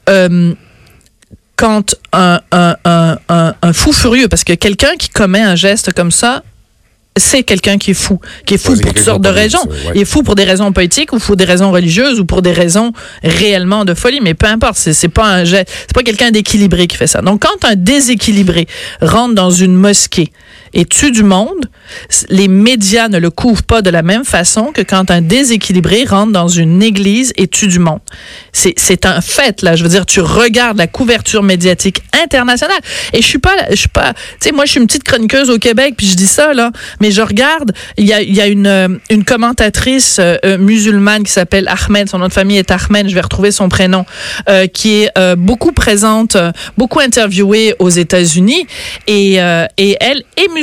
euh, 0.09 0.55
quand 1.57 1.95
un, 2.13 2.41
un, 2.51 2.77
un, 2.85 3.19
un, 3.29 3.55
un 3.63 3.73
fou 3.73 3.93
furieux, 3.93 4.29
parce 4.29 4.45
que 4.45 4.55
quelqu'un 4.55 4.97
qui 4.99 5.09
commet 5.09 5.43
un 5.43 5.55
geste 5.55 5.93
comme 5.93 6.11
ça, 6.11 6.43
c'est 7.17 7.43
quelqu'un 7.43 7.77
qui 7.77 7.91
est 7.91 7.95
fou, 7.95 8.19
qui 8.47 8.55
est 8.55 8.59
fou 8.59 8.75
pour 8.75 8.95
toutes 8.95 9.05
sortes 9.05 9.21
de 9.23 9.29
raisons. 9.29 9.63
ouais. 9.69 9.93
Il 9.95 10.01
est 10.01 10.07
fou 10.07 10.23
pour 10.23 10.35
des 10.35 10.45
raisons 10.45 10.73
politiques 10.73 11.13
ou 11.13 11.19
pour 11.19 11.37
des 11.37 11.45
raisons 11.45 11.71
religieuses 11.71 12.19
ou 12.19 12.25
pour 12.25 12.41
des 12.41 12.53
raisons 12.53 12.93
réellement 13.23 13.85
de 13.85 13.93
folie, 13.93 14.21
mais 14.23 14.33
peu 14.33 14.47
importe, 14.47 14.77
c'est 14.79 15.09
pas 15.09 15.27
un 15.27 15.45
geste, 15.45 15.69
c'est 15.83 15.93
pas 15.95 16.03
quelqu'un 16.03 16.31
d'équilibré 16.31 16.87
qui 16.87 16.97
fait 16.97 17.07
ça. 17.07 17.21
Donc 17.21 17.43
quand 17.43 17.69
un 17.69 17.75
déséquilibré 17.77 18.67
rentre 19.03 19.35
dans 19.35 19.51
une 19.51 19.75
mosquée 19.75 20.33
et 20.75 20.85
tue 20.85 21.11
du 21.11 21.23
monde, 21.23 21.69
les 22.29 22.49
médias 22.49 23.09
ne 23.09 23.19
le 23.19 23.31
couvrent 23.31 23.63
pas 23.63 23.83
de 23.83 23.91
la 23.91 24.03
même 24.03 24.25
façon 24.25 24.73
que 24.73 24.83
quand 24.83 25.11
un 25.11 25.21
déséquilibré 25.21 26.05
rentre 26.05 26.33
dans 26.33 26.49
une 26.49 26.83
église 26.83 27.33
et 27.37 27.49
tue 27.49 27.69
du 27.69 27.79
monde. 27.79 28.01
C'est 28.53 29.07
un 29.07 29.21
fait, 29.21 29.63
là. 29.63 29.77
Je 29.77 29.83
veux 29.83 29.89
dire, 29.89 30.07
tu 30.07 30.21
regardes 30.21 30.79
la 30.79 30.87
couverture 30.87 31.43
médiatique 31.43 32.03
internationale. 32.23 32.79
Et 33.13 33.21
je 33.21 33.27
suis 33.27 33.39
pas, 33.39 33.57
je 33.71 33.77
suis 33.77 33.89
pas, 33.89 34.15
tu 34.15 34.21
sais, 34.41 34.53
moi, 34.53 34.65
je 34.65 34.73
suis 34.73 34.81
une 34.81 34.87
petite 34.87 35.05
chroniqueuse 35.05 35.51
au 35.51 35.59
Québec, 35.59 35.95
puis 35.97 36.07
je 36.07 36.15
dis 36.15 36.27
ça, 36.27 36.55
là. 36.55 36.71
Mais 37.01 37.11
je 37.11 37.23
regarde, 37.23 37.73
il 37.97 38.07
y 38.07 38.13
a, 38.13 38.23
y 38.23 38.41
a 38.41 38.47
une, 38.47 39.01
une 39.11 39.25
commentatrice 39.25 40.19
euh, 40.19 40.37
euh, 40.45 40.59
musulmane 40.59 41.25
qui 41.25 41.33
s'appelle 41.33 41.69
Ahmed, 41.69 42.09
son 42.09 42.19
nom 42.19 42.29
de 42.29 42.33
famille 42.33 42.59
est 42.59 42.71
Ahmed, 42.71 43.09
je 43.09 43.15
vais 43.15 43.21
retrouver 43.21 43.51
son 43.51 43.69
prénom, 43.69 44.05
euh, 44.49 44.67
qui 44.67 45.03
est 45.03 45.11
euh, 45.19 45.37
beaucoup 45.37 45.73
présente, 45.73 46.37
euh, 46.37 46.53
beaucoup 46.79 47.01
interviewée 47.01 47.75
aux 47.79 47.91
États-Unis. 47.91 48.67
Et, 49.07 49.41
euh, 49.41 49.67
et 49.79 49.97
elle 50.01 50.23
est 50.37 50.49
musulmane. 50.49 50.62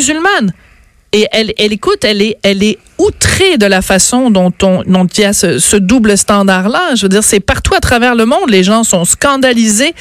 Et 1.11 1.25
elle, 1.31 1.53
elle 1.57 1.73
écoute, 1.73 2.03
elle 2.03 2.21
est, 2.21 2.37
elle 2.43 2.61
est 2.61 2.77
outrée 2.99 3.57
de 3.57 3.65
la 3.65 3.81
façon 3.81 4.29
dont, 4.29 4.53
on, 4.61 4.83
dont 4.85 5.07
il 5.07 5.21
y 5.21 5.25
a 5.25 5.33
ce, 5.33 5.57
ce 5.57 5.75
double 5.75 6.15
standard-là. 6.15 6.93
Je 6.95 7.03
veux 7.03 7.09
dire, 7.09 7.23
c'est 7.23 7.39
partout 7.39 7.73
à 7.73 7.79
travers 7.79 8.13
le 8.13 8.27
monde. 8.27 8.49
Les 8.49 8.63
gens 8.63 8.83
sont 8.83 9.05
scandalisés 9.05 9.95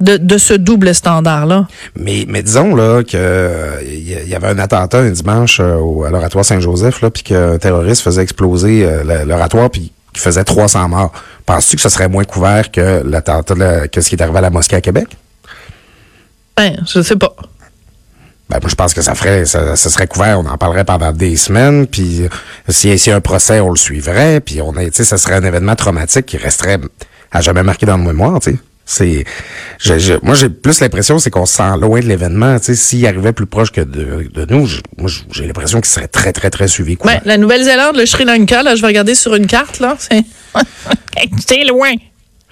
de, 0.00 0.16
de 0.16 0.38
ce 0.38 0.54
double 0.54 0.94
standard-là. 0.94 1.66
Mais, 1.96 2.24
mais 2.28 2.42
disons 2.44 2.76
là 2.76 3.02
que 3.02 3.80
il 3.84 4.28
y, 4.28 4.34
avait 4.34 4.46
un 4.46 4.58
attentat 4.60 4.98
un 4.98 5.10
dimanche 5.10 5.58
euh, 5.58 5.74
au, 5.74 6.04
à 6.04 6.10
l'oratoire 6.10 6.44
Saint-Joseph 6.44 7.00
là, 7.00 7.10
puis 7.10 7.24
qu'un 7.24 7.58
terroriste 7.58 8.02
faisait 8.02 8.22
exploser 8.22 8.84
euh, 8.84 9.24
l'oratoire 9.24 9.70
puis 9.70 9.90
qui 10.12 10.20
faisait 10.20 10.44
300 10.44 10.88
morts. 10.88 11.12
Penses-tu 11.46 11.74
que 11.74 11.82
ce 11.82 11.88
serait 11.88 12.08
moins 12.08 12.22
couvert 12.22 12.70
que 12.70 13.02
l'attentat 13.04 13.88
que 13.88 14.00
ce 14.00 14.08
qui 14.08 14.14
est 14.14 14.22
arrivé 14.22 14.38
à 14.38 14.42
la 14.42 14.50
mosquée 14.50 14.76
à 14.76 14.80
Québec? 14.80 15.08
Ben, 16.56 16.76
je 16.86 17.02
sais 17.02 17.16
pas. 17.16 17.34
Ben, 18.50 18.58
moi, 18.60 18.68
je 18.68 18.74
pense 18.74 18.92
que 18.92 19.00
ça 19.02 19.14
ferait, 19.14 19.46
ça, 19.46 19.74
ça 19.74 19.88
serait 19.90 20.06
couvert. 20.06 20.38
On 20.38 20.46
en 20.46 20.58
parlerait 20.58 20.84
pendant 20.84 21.12
des 21.12 21.36
semaines. 21.36 21.86
Puis, 21.86 22.22
euh, 22.24 22.28
si 22.68 22.98
s'il 22.98 23.10
y 23.10 23.12
a 23.12 23.16
un 23.16 23.20
procès, 23.20 23.60
on 23.60 23.70
le 23.70 23.76
suivrait. 23.76 24.40
Puis, 24.40 24.60
on 24.60 24.76
est, 24.76 24.94
ça 25.02 25.16
serait 25.16 25.34
un 25.36 25.44
événement 25.44 25.74
traumatique 25.76 26.26
qui 26.26 26.36
resterait 26.36 26.78
à 27.32 27.40
jamais 27.40 27.62
marqué 27.62 27.86
dans 27.86 27.96
le 27.96 28.04
mémoire, 28.04 28.38
tu 28.40 28.52
sais. 28.52 28.58
C'est, 28.86 29.24
moi, 30.22 30.34
j'ai 30.34 30.50
plus 30.50 30.78
l'impression, 30.80 31.18
c'est 31.18 31.30
qu'on 31.30 31.46
se 31.46 31.54
sent 31.54 31.62
loin 31.80 32.00
de 32.00 32.04
l'événement. 32.04 32.58
Tu 32.58 32.66
sais, 32.66 32.74
s'il 32.74 33.06
arrivait 33.06 33.32
plus 33.32 33.46
proche 33.46 33.72
que 33.72 33.80
de, 33.80 34.28
de 34.30 34.44
nous, 34.54 34.66
je- 34.66 34.82
moi, 34.98 35.10
j'ai 35.32 35.46
l'impression 35.46 35.80
qu'il 35.80 35.90
serait 35.90 36.06
très, 36.06 36.34
très, 36.34 36.50
très 36.50 36.68
suivi. 36.68 36.96
Ben, 37.02 37.18
la 37.24 37.38
Nouvelle-Zélande, 37.38 37.96
le 37.96 38.04
Sri 38.04 38.26
Lanka, 38.26 38.62
là, 38.62 38.74
je 38.76 38.82
vais 38.82 38.88
regarder 38.88 39.14
sur 39.14 39.34
une 39.36 39.46
carte, 39.46 39.80
là. 39.80 39.96
C'est 39.98 40.22
c'est 41.46 41.64
loin. 41.64 41.92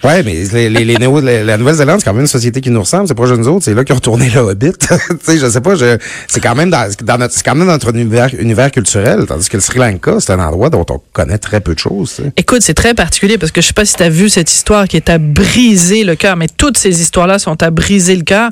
Ouais, 0.04 0.22
mais 0.24 0.44
les, 0.52 0.68
les, 0.68 0.84
les 0.84 0.96
Néo- 0.96 1.20
la, 1.20 1.44
la 1.44 1.56
Nouvelle-Zélande, 1.56 2.00
c'est 2.00 2.04
quand 2.06 2.12
même 2.12 2.22
une 2.22 2.26
société 2.26 2.60
qui 2.60 2.70
nous 2.70 2.80
ressemble. 2.80 3.06
C'est 3.06 3.14
proche 3.14 3.30
de 3.30 3.36
nous 3.36 3.46
autres. 3.48 3.64
C'est 3.64 3.74
là 3.74 3.84
qu'ils 3.84 3.92
ont 3.92 3.96
retourné 3.96 4.28
le 4.30 4.40
Hobbit. 4.40 4.72
tu 4.80 4.86
sais, 5.22 5.38
je 5.38 5.48
sais 5.48 5.60
pas, 5.60 5.76
je, 5.76 5.96
c'est 6.26 6.40
quand 6.40 6.54
même 6.56 6.70
dans, 6.70 6.90
dans 7.02 7.18
notre, 7.18 7.34
c'est 7.34 7.44
quand 7.44 7.54
même 7.54 7.68
notre 7.68 7.90
univers, 7.94 8.28
univers 8.38 8.70
culturel. 8.72 9.26
Tandis 9.28 9.48
que 9.48 9.56
le 9.56 9.60
Sri 9.62 9.78
Lanka, 9.78 10.16
c'est 10.18 10.32
un 10.32 10.40
endroit 10.40 10.70
dont 10.70 10.84
on 10.90 11.00
connaît 11.12 11.38
très 11.38 11.60
peu 11.60 11.74
de 11.74 11.78
choses. 11.78 12.20
Écoute, 12.36 12.62
c'est 12.62 12.74
très 12.74 12.94
particulier 12.94 13.38
parce 13.38 13.52
que 13.52 13.60
je 13.60 13.68
sais 13.68 13.72
pas 13.72 13.84
si 13.84 13.94
tu 13.94 14.02
as 14.02 14.08
vu 14.08 14.28
cette 14.28 14.50
histoire 14.50 14.88
qui 14.88 14.96
est 14.96 15.08
à 15.08 15.18
briser 15.18 16.02
le 16.02 16.16
cœur, 16.16 16.36
mais 16.36 16.48
toutes 16.48 16.78
ces 16.78 17.00
histoires-là 17.00 17.38
sont 17.38 17.62
à 17.62 17.70
briser 17.70 18.16
le 18.16 18.24
cœur. 18.24 18.50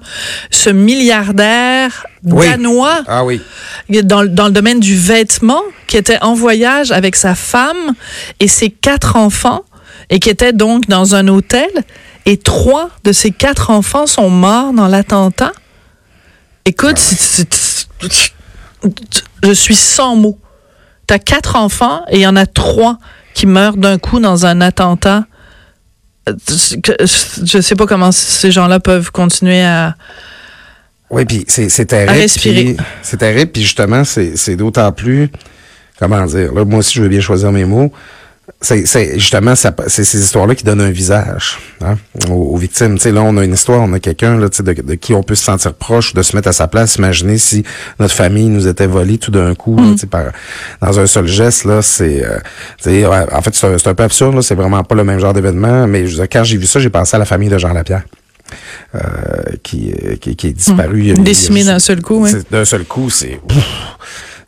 Ce 0.51 0.71
milliardaire 0.71 2.07
Oui. 2.25 2.49
danois 2.49 3.03
Ah 3.09 3.25
oui. 3.25 3.41
dans, 4.05 4.23
le- 4.23 4.29
dans 4.29 4.47
le 4.47 4.53
domaine 4.53 4.79
du 4.81 4.97
vêtement 4.97 5.63
qui 5.87 5.97
était 5.97 6.19
en 6.23 6.35
voyage 6.35 6.93
avec 6.93 7.17
sa 7.17 7.35
femme 7.35 7.95
et 8.39 8.47
ses 8.47 8.71
quatre 8.71 9.17
enfants 9.17 9.65
et 10.11 10.19
qui 10.19 10.29
était 10.29 10.53
donc 10.53 10.89
dans 10.89 11.15
un 11.15 11.29
hôtel 11.29 11.71
et 12.27 12.37
trois 12.37 12.91
de 13.05 13.13
ses 13.13 13.31
quatre 13.31 13.71
enfants 13.71 14.07
sont 14.07 14.29
morts 14.29 14.73
dans 14.73 14.89
l'attentat. 14.89 15.53
Écoute, 16.67 17.01
je 19.43 19.53
suis 19.53 19.75
sans 19.75 20.17
mots. 20.17 20.39
Tu 21.07 21.15
as 21.15 21.19
quatre 21.19 21.57
enfants 21.57 22.03
et 22.11 22.17
il 22.17 22.23
y 22.23 22.27
en 22.27 22.37
a 22.37 22.47
trois 22.47 22.99
qui 23.35 23.47
meurent 23.47 23.77
d'un 23.77 23.99
coup 23.99 24.21
dans 24.21 24.45
un 24.47 24.61
attentat. 24.61 25.25
Je 26.27 27.61
sais 27.61 27.75
pas 27.75 27.87
comment 27.87 28.13
ces 28.13 28.51
gens-là 28.51 28.81
peuvent 28.81 29.11
continuer 29.11 29.63
à... 29.63 29.95
Oui, 31.09 31.25
puis 31.25 31.45
c'est, 31.49 31.87
terrible. 31.87 32.29
C'est 33.03 33.17
terrible, 33.17 33.51
puis 33.51 33.63
justement, 33.63 34.05
c'est, 34.05 34.37
c'est 34.37 34.55
d'autant 34.55 34.93
plus, 34.93 35.29
comment 35.99 36.25
dire, 36.27 36.53
là, 36.55 36.65
moi 36.65 36.79
aussi, 36.79 36.95
je 36.95 37.03
veux 37.03 37.09
bien 37.09 37.21
choisir 37.21 37.51
mes 37.51 37.65
mots. 37.65 37.93
C'est, 38.61 39.19
justement, 39.19 39.55
c'est 39.55 40.05
ces 40.05 40.19
histoires-là 40.23 40.55
qui 40.55 40.65
donnent 40.65 40.81
un 40.81 40.91
visage 40.91 41.59
hein, 41.81 41.97
aux, 42.29 42.55
aux 42.55 42.57
victimes. 42.57 42.97
Tu 42.97 43.03
sais, 43.03 43.13
là, 43.13 43.23
on 43.23 43.37
a 43.37 43.45
une 43.45 43.55
histoire, 43.55 43.81
on 43.81 43.93
a 43.93 44.01
quelqu'un 44.01 44.37
de, 44.39 44.49
de 44.83 44.95
qui 44.95 45.15
on 45.15 45.23
peut 45.23 45.35
se 45.35 45.45
sentir 45.45 45.75
proche, 45.75 46.13
de 46.15 46.23
se 46.23 46.37
mettre 46.37 46.49
à 46.49 46.53
sa 46.53 46.69
place. 46.69 46.97
Imaginez 46.97 47.39
si 47.39 47.65
notre 47.99 48.15
famille 48.15 48.49
nous 48.49 48.67
était 48.69 48.87
volée 48.87 49.19
tout 49.19 49.31
d'un 49.31 49.55
coup, 49.55 49.77
là, 49.77 49.97
sais, 49.97 50.07
par, 50.07 50.25
dans 50.83 50.99
un 51.01 51.07
seul 51.07 51.27
geste. 51.27 51.65
Là, 51.65 51.81
c'est, 51.83 52.23
euh, 52.25 52.39
ouais, 53.09 53.27
en 53.33 53.41
fait, 53.43 53.55
c'est 53.55 53.87
un, 53.89 53.95
peu 53.95 54.03
absurde. 54.03 54.41
C'est 54.43 54.55
vraiment 54.55 54.83
pas 54.85 54.95
le 54.95 55.05
même 55.05 55.21
genre 55.21 55.33
d'événement. 55.33 55.87
Mais 55.87 56.07
je 56.07 56.11
veux 56.13 56.17
dire, 56.17 56.29
quand 56.31 56.45
j'ai 56.45 56.57
vu 56.57 56.67
ça, 56.67 56.81
j'ai 56.81 56.91
pensé 56.91 57.17
à 57.17 57.19
la 57.19 57.25
famille 57.27 57.49
de 57.49 57.59
Jean 57.59 57.73
Lapierre. 57.73 58.03
Euh, 58.97 59.01
qui, 59.63 59.95
qui, 60.21 60.35
qui 60.35 60.47
est 60.49 60.53
disparu. 60.53 60.99
il 61.01 61.07
y 61.07 61.11
a- 61.11 61.15
il 61.15 61.19
y 61.19 61.21
a 61.21 61.25
Décimé 61.25 61.61
juste- 61.61 61.69
d'un 61.71 61.79
seul 61.79 62.03
coup, 62.03 62.27
D'un 62.51 62.65
seul 62.65 62.85
coup, 62.85 63.09
c'est. 63.09 63.41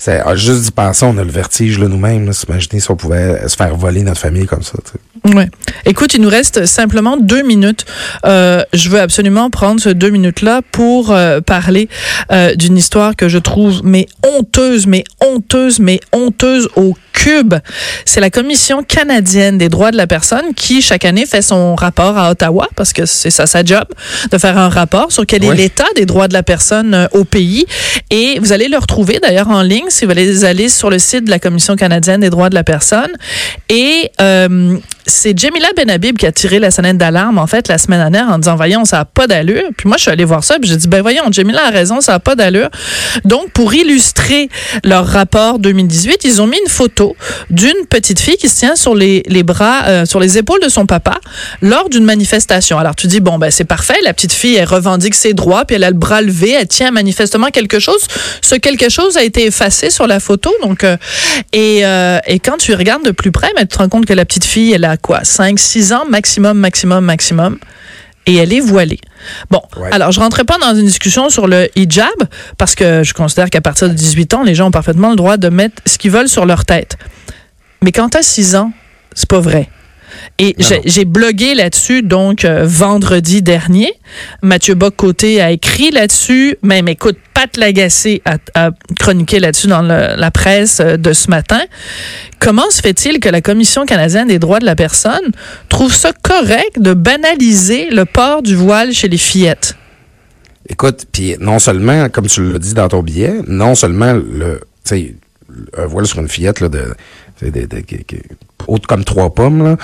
C'est 0.05 0.21
ah, 0.25 0.35
juste 0.35 0.62
d'y 0.62 0.71
penser, 0.73 1.05
on 1.05 1.17
a 1.17 1.23
le 1.23 1.31
vertige 1.31 1.79
là, 1.79 1.87
nous-mêmes. 1.87 2.27
là, 2.27 2.33
S'imaginer 2.33 2.81
si 2.81 2.91
on 2.91 2.97
pouvait 2.97 3.47
se 3.47 3.55
faire 3.55 3.77
voler 3.77 4.03
notre 4.03 4.21
famille 4.21 4.47
comme 4.47 4.65
ça. 4.65 4.73
tu 4.85 4.91
sais. 4.93 5.37
Ouais. 5.37 5.49
Écoute, 5.87 6.15
il 6.15 6.21
nous 6.21 6.29
reste 6.29 6.67
simplement 6.67 7.17
deux 7.17 7.43
minutes. 7.43 7.85
Euh, 8.27 8.62
je 8.73 8.88
veux 8.88 9.01
absolument 9.01 9.49
prendre 9.51 9.81
ces 9.81 9.95
deux 9.95 10.11
minutes-là 10.11 10.62
pour 10.73 11.12
euh, 11.12 11.41
parler 11.41 11.88
euh, 12.33 12.57
d'une 12.57 12.77
histoire 12.77 13.15
que 13.15 13.29
je 13.29 13.38
trouve 13.38 13.83
mais 13.85 14.09
honteuse, 14.27 14.88
mais 14.88 15.05
honteuse, 15.21 15.79
mais 15.79 16.01
honteuse 16.12 16.69
au 16.75 16.97
cube. 17.12 17.55
C'est 18.05 18.21
la 18.21 18.31
Commission 18.31 18.83
canadienne 18.83 19.59
des 19.59 19.69
droits 19.69 19.93
de 19.93 19.97
la 19.97 20.09
personne 20.09 20.55
qui, 20.57 20.83
chaque 20.83 21.05
année, 21.05 21.27
fait 21.27 21.43
son 21.43 21.77
rapport 21.77 22.19
à 22.19 22.31
Ottawa, 22.31 22.69
parce 22.75 22.93
que 22.93 23.07
c'est 23.07 23.31
ça 23.31 23.47
sa 23.47 23.62
job, 23.62 23.85
de 24.33 24.38
faire 24.38 24.59
un 24.59 24.69
rapport 24.71 25.12
sur 25.12 25.25
quel 25.27 25.45
est 25.45 25.51
Oui. 25.51 25.57
l'état 25.57 25.87
des 25.95 26.07
droits 26.07 26.27
de 26.27 26.33
la 26.33 26.43
personne 26.43 27.09
au 27.12 27.25
pays. 27.25 27.67
Et 28.11 28.41
vous 28.41 28.53
allez 28.53 28.67
le 28.69 28.79
retrouver 28.79 29.21
d'ailleurs 29.23 29.51
en 29.51 29.62
ligne 29.62 29.91
si 29.92 30.05
vous 30.05 30.11
allez 30.11 30.44
aller 30.44 30.68
sur 30.68 30.90
le 30.90 30.98
site 30.98 31.24
de 31.24 31.31
la 31.31 31.38
Commission 31.38 31.76
canadienne 31.76 32.20
des 32.20 32.31
droits 32.31 32.48
de 32.48 32.55
la 32.55 32.64
personne. 32.64 33.12
Et 33.68 34.11
euh, 34.20 34.78
c'est 35.07 35.38
Jamila 35.38 35.69
Benhabib 35.77 36.17
qui 36.17 36.27
a 36.27 36.33
tiré 36.33 36.59
la 36.59 36.71
sonnette 36.71 36.99
d'alarme, 36.99 37.38
en 37.38 37.47
fait, 37.47 37.69
la 37.69 37.79
semaine 37.79 37.99
dernière 37.99 38.33
en 38.33 38.38
disant, 38.38 38.57
voyons, 38.57 38.85
ça 38.85 38.99
n'a 38.99 39.05
pas 39.05 39.27
d'allure. 39.27 39.65
Puis 39.77 39.88
moi, 39.88 39.97
je 39.97 40.03
suis 40.03 40.11
allée 40.11 40.25
voir 40.25 40.45
ça, 40.45 40.59
puis 40.61 40.69
j'ai 40.69 40.77
dit, 40.77 40.88
ben 40.88 41.03
voyons, 41.03 41.25
Jamila 41.31 41.67
a 41.67 41.71
raison, 41.71 42.01
ça 42.01 42.12
n'a 42.12 42.19
pas 42.21 42.35
d'allure. 42.35 42.71
Donc, 43.25 43.51
pour 43.51 43.75
illustrer 43.75 44.49
leur 44.85 45.07
rapport 45.07 45.59
2018, 45.59 46.25
ils 46.25 46.41
ont 46.41 46.47
mis 46.47 46.59
une 46.65 46.71
photo 46.71 47.17
d'une 47.51 47.87
petite 47.88 48.21
fille 48.21 48.37
qui 48.37 48.49
se 48.49 48.59
tient 48.59 48.77
sur 48.77 48.95
les, 48.95 49.23
les 49.27 49.43
bras, 49.43 49.85
euh, 49.87 50.07
sur 50.07 50.21
les 50.21 50.38
épaules 50.38 50.61
de 50.62 50.69
son 50.69 50.87
papa 50.87 51.19
lors 51.61 51.88
d'une 51.88 52.05
manifestation. 52.05 52.79
Alors, 52.79 52.95
tu 52.95 53.07
dis, 53.07 53.21
bon, 53.21 53.38
ben 53.38 53.51
c'est 53.51 53.65
parfait, 53.65 53.97
la 54.05 54.15
petite 54.15 54.33
fille, 54.33 54.55
elle 54.55 54.69
revendique 54.69 55.15
ses 55.15 55.35
droits, 55.35 55.65
puis 55.65 55.77
elle 55.77 55.85
a 55.85 55.91
le 55.91 55.97
bras 55.97 56.23
levé, 56.23 56.57
elle 56.59 56.69
tient 56.69 56.91
manifestement 56.91 57.49
quelque 57.49 57.79
chose. 57.79 58.07
Ce 58.41 58.55
quelque 58.55 58.88
chose 58.88 59.17
a 59.17 59.23
été 59.23 59.47
effacé 59.47 59.91
sur 59.91 60.07
la 60.07 60.21
photo. 60.21 60.53
Donc, 60.62 60.85
euh, 60.85 60.97
et, 61.53 61.85
euh, 61.85 62.19
et 62.27 62.38
quand 62.38 62.57
tu 62.57 62.75
regardes 62.75 63.05
de 63.05 63.11
plus 63.11 63.33
près, 63.33 63.51
ben, 63.57 63.62
tu 63.62 63.69
te 63.69 63.79
rends 63.79 63.88
compte 63.88 64.07
que 64.07 64.15
la 64.15 64.25
petite 64.25 64.45
fille, 64.45 64.73
elle 64.73 64.85
a 64.85 64.91
quoi? 64.96 65.24
5, 65.24 65.59
6 65.59 65.92
ans 65.92 66.05
maximum, 66.09 66.59
maximum, 66.59 67.05
maximum. 67.05 67.59
Et 68.26 68.37
elle 68.37 68.52
est 68.52 68.61
voilée. 68.61 69.00
Bon, 69.50 69.61
Ouais. 69.76 69.88
alors 69.92 70.12
je 70.12 70.20
rentrerai 70.20 70.44
pas 70.44 70.57
dans 70.59 70.76
une 70.76 70.87
discussion 70.87 71.28
sur 71.28 71.48
le 71.48 71.68
hijab 71.76 72.07
parce 72.57 72.76
que 72.76 73.02
je 73.02 73.14
considère 73.14 73.50
qu'à 73.50 73.61
partir 73.61 73.88
de 73.88 73.94
18 73.94 74.35
ans, 74.35 74.42
les 74.44 74.55
gens 74.55 74.68
ont 74.68 74.70
parfaitement 74.70 75.11
le 75.11 75.16
droit 75.16 75.37
de 75.38 75.48
mettre 75.48 75.83
ce 75.87 75.98
qu'ils 75.98 76.12
veulent 76.12 76.28
sur 76.28 76.46
leur 76.46 76.64
tête. 76.64 76.96
Mais 77.83 77.90
quand 77.90 78.11
tu 78.11 78.18
as 78.18 78.22
6 78.22 78.55
ans, 78.55 78.72
c'est 79.12 79.28
pas 79.28 79.40
vrai. 79.40 79.68
Et 80.38 80.55
j'ai 80.85 81.05
blogué 81.05 81.55
là-dessus, 81.55 82.02
donc 82.02 82.44
euh, 82.44 82.64
vendredi 82.66 83.42
dernier. 83.42 83.92
Mathieu 84.42 84.74
Bock-Côté 84.74 85.40
a 85.40 85.50
écrit 85.50 85.90
là-dessus. 85.90 86.57
Même, 86.62 86.87
écoute, 86.87 87.16
Pat 87.42 87.57
Lagacé 87.57 88.22
a, 88.24 88.37
a 88.55 88.70
chroniqué 89.00 89.40
là-dessus 89.40 89.66
dans 89.66 89.83
la 89.83 90.31
presse 90.31 90.78
euh, 90.78 90.96
de 90.96 91.12
ce 91.12 91.28
matin. 91.28 91.61
Comment 92.38 92.70
se 92.70 92.81
fait-il 92.81 93.18
que 93.18 93.28
la 93.28 93.40
Commission 93.40 93.85
canadienne 93.85 94.28
des 94.28 94.38
droits 94.38 94.61
de 94.61 94.64
la 94.64 94.76
personne 94.76 95.33
trouve 95.68 95.92
ça 95.92 96.12
correct 96.22 96.78
de 96.78 96.94
banaliser 96.94 97.90
le 97.90 98.05
port 98.05 98.42
du 98.42 98.55
voile 98.55 98.92
chez 98.92 99.09
les 99.09 99.16
fillettes? 99.18 99.74
Écoute, 100.68 101.07
puis 101.11 101.35
non 101.40 101.59
seulement, 101.59 102.09
comme 102.11 102.28
tu 102.28 102.52
l'as 102.52 102.61
dit 102.61 102.74
dans 102.74 102.87
ton 102.87 103.02
billet, 103.02 103.35
non 103.48 103.74
seulement 103.74 104.12
le, 104.12 104.61
un 105.76 105.87
voile 105.87 106.07
sur 106.07 106.20
une 106.20 106.28
fillette 106.28 106.61
là, 106.61 106.68
de, 106.68 106.94
de, 107.42 107.50
de- 107.50 107.66
de- 107.66 107.83
haute 108.68 108.87
comme 108.87 109.05
trois 109.05 109.35
pommes, 109.35 109.62
là, 109.64 109.77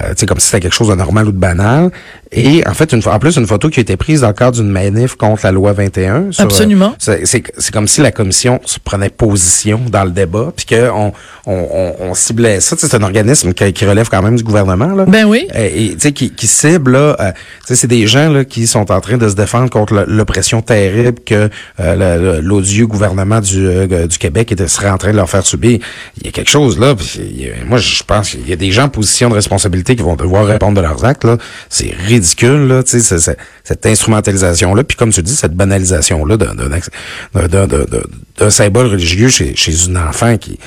euh, 0.00 0.12
sais, 0.16 0.26
comme 0.26 0.38
si 0.40 0.46
c'était 0.46 0.60
quelque 0.60 0.74
chose 0.74 0.88
de 0.88 0.94
normal 0.94 1.28
ou 1.28 1.32
de 1.32 1.38
banal. 1.38 1.90
Et 2.34 2.66
en 2.66 2.72
fait, 2.72 2.92
une, 2.92 3.02
en 3.06 3.18
plus, 3.18 3.36
une 3.36 3.46
photo 3.46 3.68
qui 3.68 3.80
a 3.80 3.82
été 3.82 3.96
prise 3.98 4.22
dans 4.22 4.28
le 4.28 4.32
cadre 4.32 4.56
d'une 4.56 4.70
manif 4.70 5.16
contre 5.16 5.44
la 5.44 5.52
loi 5.52 5.72
21. 5.74 6.32
Sur, 6.32 6.44
Absolument. 6.44 6.94
euh, 7.08 7.18
c'est, 7.24 7.42
comme 7.72 7.86
si 7.86 8.00
la 8.00 8.10
commission 8.10 8.58
se 8.64 8.78
prenait 8.78 9.10
position 9.10 9.80
dans 9.90 10.04
le 10.04 10.10
débat, 10.12 10.52
puis 10.56 10.64
qu'on 10.66 11.12
on, 11.46 11.52
on, 11.70 11.94
on 12.00 12.14
ciblait 12.14 12.60
ça. 12.60 12.74
C'est 12.78 12.94
un 12.94 13.02
organisme 13.02 13.52
qui, 13.52 13.72
qui 13.74 13.84
relève 13.84 14.08
quand 14.08 14.22
même 14.22 14.36
du 14.36 14.42
gouvernement. 14.44 14.94
Là. 14.94 15.04
Ben 15.06 15.26
oui. 15.26 15.46
Et 15.54 15.90
tu 15.94 16.00
sais, 16.00 16.12
qui, 16.12 16.30
qui 16.30 16.46
cible 16.46 16.92
là, 16.92 17.16
euh, 17.20 17.32
c'est 17.64 17.86
des 17.86 18.06
gens 18.06 18.30
là 18.30 18.44
qui 18.44 18.66
sont 18.66 18.90
en 18.90 19.00
train 19.00 19.18
de 19.18 19.28
se 19.28 19.34
défendre 19.34 19.68
contre 19.70 20.04
l'oppression 20.08 20.62
terrible 20.62 21.18
que 21.26 21.50
euh, 21.80 22.40
l'odieux 22.40 22.86
gouvernement 22.86 23.40
du, 23.40 23.66
euh, 23.66 24.06
du 24.06 24.18
Québec 24.18 24.52
était, 24.52 24.68
serait 24.68 24.90
en 24.90 24.98
train 24.98 25.10
de 25.12 25.16
leur 25.16 25.28
faire 25.28 25.44
subir. 25.44 25.80
Il 26.18 26.26
y 26.26 26.28
a 26.28 26.32
quelque 26.32 26.50
chose 26.50 26.78
là. 26.78 26.94
y 27.18 27.46
a- 27.48 27.64
moi, 27.66 27.78
je 27.78 28.02
pense 28.04 28.21
qu'il 28.30 28.48
y 28.48 28.52
a 28.52 28.56
des 28.56 28.72
gens 28.72 28.84
en 28.84 28.88
position 28.88 29.28
de 29.28 29.34
responsabilité 29.34 29.96
qui 29.96 30.02
vont 30.02 30.16
devoir 30.16 30.46
répondre 30.46 30.76
de 30.76 30.80
leurs 30.80 31.04
actes. 31.04 31.26
C'est 31.68 31.94
ridicule 32.06 32.68
là. 32.68 32.82
Cette 32.84 33.86
instrumentalisation 33.86 34.74
là, 34.74 34.84
puis 34.84 34.96
comme 34.96 35.10
tu 35.10 35.22
dis, 35.22 35.34
cette 35.34 35.54
banalisation 35.54 36.24
là 36.24 36.36
d'un 36.36 38.50
symbole 38.50 38.86
religieux 38.86 39.28
chez, 39.28 39.86
une 39.86 39.98
enfant 39.98 40.36
qui 40.36 40.58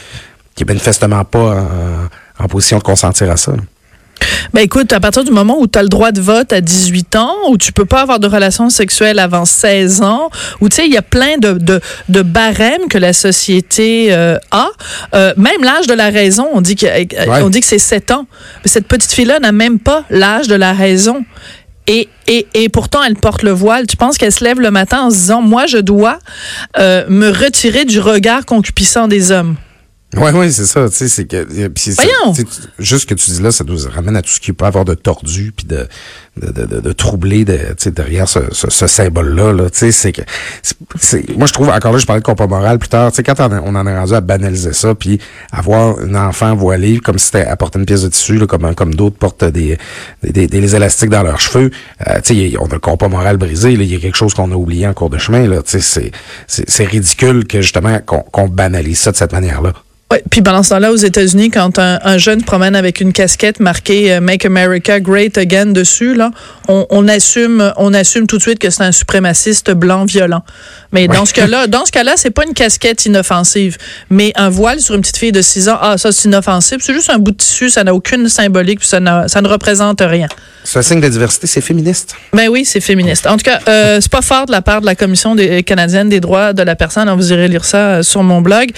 qui 0.55 0.63
est 0.63 0.67
manifestement 0.67 1.25
pas 1.25 1.67
en, 2.39 2.47
position 2.47 2.77
de 2.77 2.83
consentir 2.83 3.29
à 3.29 3.37
ça. 3.37 3.53
Ben 4.53 4.61
écoute, 4.61 4.93
à 4.93 4.99
partir 4.99 5.23
du 5.23 5.31
moment 5.31 5.57
où 5.59 5.67
tu 5.67 5.77
as 5.77 5.83
le 5.83 5.89
droit 5.89 6.11
de 6.11 6.21
vote 6.21 6.53
à 6.53 6.61
18 6.61 7.15
ans, 7.17 7.33
où 7.49 7.57
tu 7.57 7.71
peux 7.73 7.85
pas 7.85 8.01
avoir 8.01 8.19
de 8.19 8.27
relations 8.27 8.69
sexuelles 8.69 9.19
avant 9.19 9.43
16 9.45 10.01
ans, 10.01 10.29
où 10.61 10.69
tu 10.69 10.77
sais, 10.77 10.85
il 10.85 10.93
y 10.93 10.97
a 10.97 11.01
plein 11.01 11.37
de, 11.37 11.53
de, 11.53 11.81
de 12.09 12.21
barèmes 12.21 12.87
que 12.89 12.97
la 12.97 13.11
société 13.13 14.07
euh, 14.13 14.37
a. 14.51 14.69
Euh, 15.13 15.33
même 15.35 15.61
l'âge 15.63 15.87
de 15.87 15.93
la 15.93 16.09
raison, 16.09 16.47
on 16.53 16.61
dit 16.61 16.75
que, 16.75 16.85
Ouais. 16.85 17.41
on 17.43 17.49
dit 17.49 17.59
que 17.59 17.65
c'est 17.65 17.79
7 17.79 18.11
ans. 18.11 18.27
Mais 18.63 18.69
cette 18.71 18.87
petite 18.87 19.11
fille-là 19.11 19.39
n'a 19.39 19.51
même 19.51 19.79
pas 19.79 20.03
l'âge 20.09 20.47
de 20.47 20.55
la 20.55 20.73
raison. 20.73 21.25
Et, 21.87 22.07
et, 22.27 22.47
et 22.53 22.69
pourtant, 22.69 23.03
elle 23.03 23.15
porte 23.15 23.43
le 23.43 23.51
voile. 23.51 23.85
Tu 23.87 23.95
penses 23.97 24.17
qu'elle 24.17 24.31
se 24.31 24.43
lève 24.43 24.59
le 24.59 24.71
matin 24.71 25.01
en 25.01 25.09
se 25.11 25.15
disant, 25.17 25.41
moi, 25.41 25.65
je 25.67 25.77
dois 25.77 26.17
euh, 26.79 27.03
me 27.09 27.29
retirer 27.29 27.85
du 27.85 27.99
regard 27.99 28.45
concupiscent 28.45 29.07
des 29.07 29.31
hommes? 29.31 29.55
Oui, 30.15 30.31
oui, 30.33 30.51
c'est 30.51 30.65
ça. 30.65 30.87
Tu 30.89 30.95
sais, 30.95 31.07
c'est 31.07 31.25
que. 31.25 31.45
ça, 31.93 32.03
tu- 32.33 32.45
juste 32.79 33.01
ce 33.01 33.05
que 33.07 33.13
tu 33.15 33.31
dis 33.31 33.41
là, 33.41 33.51
ça 33.51 33.63
nous 33.65 33.77
ramène 33.93 34.15
à 34.15 34.21
tout 34.21 34.29
ce 34.29 34.39
qui 34.39 34.53
peut 34.53 34.65
avoir 34.65 34.85
de 34.85 34.93
tordu 34.93 35.53
puis 35.55 35.65
de, 35.67 35.87
de, 36.41 36.51
de, 36.51 36.65
de, 36.65 36.79
de 36.79 36.91
troublé 36.93 37.43
de, 37.45 37.55
tu 37.57 37.63
sais, 37.79 37.91
derrière 37.91 38.27
ce, 38.29 38.39
ce, 38.51 38.69
ce 38.69 38.87
symbole-là. 38.87 39.51
Là, 39.53 39.69
tu 39.69 39.77
sais, 39.79 39.91
c'est 39.91 40.11
que. 40.11 40.21
c'est- 40.61 40.75
c'est- 40.99 41.37
moi, 41.37 41.47
je 41.47 41.53
trouve, 41.53 41.69
encore 41.69 41.91
là, 41.91 41.97
je 41.97 42.05
parlais 42.05 42.21
de 42.21 42.25
compas 42.25 42.47
moral 42.47 42.79
plus 42.79 42.89
tard. 42.89 43.11
Tu 43.11 43.17
sais, 43.17 43.23
quand 43.23 43.39
on, 43.39 43.51
on 43.65 43.75
en 43.75 43.85
est 43.87 43.97
rendu 43.97 44.13
à 44.13 44.21
banaliser 44.21 44.73
ça, 44.73 44.95
puis 44.95 45.19
avoir 45.51 45.99
un 45.99 46.15
enfant 46.15 46.55
voilé 46.55 46.99
comme 46.99 47.19
si 47.19 47.25
c'était 47.27 47.45
apporter 47.45 47.79
une 47.79 47.85
pièce 47.85 48.03
de 48.03 48.09
tissu, 48.09 48.37
là, 48.37 48.47
comme, 48.47 48.73
comme 48.75 48.95
d'autres 48.95 49.17
portent 49.17 49.43
des, 49.45 49.77
des, 50.23 50.31
des, 50.31 50.47
des 50.47 50.75
élastiques 50.75 51.09
dans 51.09 51.23
leurs 51.23 51.39
cheveux. 51.39 51.71
Euh, 52.07 52.19
tu 52.23 52.51
sais, 52.51 52.57
on 52.59 52.67
a 52.67 52.73
le 52.73 52.79
compas 52.79 53.07
moral 53.07 53.37
brisé. 53.37 53.75
là, 53.75 53.83
Il 53.83 53.91
y 53.93 53.95
a 53.95 53.99
quelque 53.99 54.17
chose 54.17 54.33
qu'on 54.33 54.51
a 54.51 54.55
oublié 54.55 54.87
en 54.87 54.93
cours 54.93 55.09
de 55.09 55.17
chemin. 55.17 55.47
Là, 55.47 55.61
tu 55.61 55.71
sais, 55.71 55.79
c'est, 55.81 56.11
c'est, 56.47 56.69
c'est 56.69 56.85
ridicule 56.85 57.45
que 57.47 57.61
justement 57.61 57.99
qu'on, 58.05 58.19
qu'on 58.21 58.47
banalise 58.47 58.99
ça 58.99 59.11
de 59.11 59.17
cette 59.17 59.31
manière-là. 59.33 59.73
Ouais, 60.11 60.23
puis 60.29 60.43
pendant 60.43 60.61
ce 60.61 60.69
temps-là, 60.69 60.91
aux 60.91 60.97
États-Unis, 60.97 61.49
quand 61.49 61.79
un, 61.79 61.99
un 62.03 62.19
jeune 62.19 62.43
promène 62.43 62.75
avec 62.75 63.01
une 63.01 63.11
casquette 63.11 63.59
marquée 63.59 64.13
euh, 64.13 64.21
Make 64.21 64.45
America 64.45 64.99
Great 64.99 65.35
Again 65.35 65.67
dessus, 65.67 66.13
là, 66.13 66.29
on, 66.67 66.85
on 66.91 67.07
assume, 67.07 67.73
on 67.77 67.91
assume 67.91 68.27
tout 68.27 68.37
de 68.37 68.41
suite 68.43 68.59
que 68.59 68.69
c'est 68.69 68.83
un 68.83 68.91
suprémaciste 68.91 69.71
blanc 69.71 70.05
violent. 70.05 70.43
Mais 70.91 71.07
dans 71.07 71.25
ce 71.25 71.33
cas-là, 71.33 71.65
dans 71.67 71.85
ce 71.85 71.91
cas-là, 71.91 72.13
c'est 72.17 72.29
pas 72.29 72.45
une 72.45 72.53
casquette 72.53 73.03
inoffensive, 73.07 73.79
mais 74.11 74.31
un 74.35 74.49
voile 74.49 74.79
sur 74.79 74.93
une 74.93 75.01
petite 75.01 75.17
fille 75.17 75.31
de 75.31 75.41
6 75.41 75.69
ans, 75.69 75.77
ah 75.81 75.97
ça 75.97 76.11
c'est 76.11 76.29
inoffensif, 76.29 76.77
c'est 76.81 76.93
juste 76.93 77.09
un 77.09 77.17
bout 77.17 77.31
de 77.31 77.37
tissu, 77.37 77.71
ça 77.71 77.83
n'a 77.83 77.95
aucune 77.95 78.29
symbolique, 78.29 78.81
puis 78.81 78.87
ça, 78.87 78.99
ça 79.27 79.41
ne 79.41 79.47
représente 79.47 80.01
rien. 80.01 80.27
C'est 80.65 80.79
un 80.79 80.81
signe 80.81 80.99
de 80.99 81.07
diversité, 81.07 81.45
c'est 81.45 81.61
féministe. 81.61 82.15
Ben 82.33 82.49
oui, 82.49 82.65
c'est 82.65 82.81
féministe. 82.81 83.27
En 83.27 83.37
tout 83.37 83.43
cas, 83.43 83.59
euh, 83.67 83.99
c'est 84.01 84.11
pas 84.11 84.23
fort 84.23 84.47
de 84.47 84.51
la 84.51 84.63
part 84.63 84.81
de 84.81 84.87
la 84.87 84.95
Commission 84.95 85.35
des, 85.35 85.61
canadienne 85.61 86.09
des 86.09 86.19
droits 86.19 86.53
de 86.53 86.63
la 86.63 86.75
personne. 86.75 87.03
Alors, 87.03 87.17
vous 87.17 87.31
irez 87.31 87.47
lire 87.47 87.63
ça 87.65 87.77
euh, 87.77 88.03
sur 88.03 88.23
mon 88.23 88.41
blog. 88.41 88.71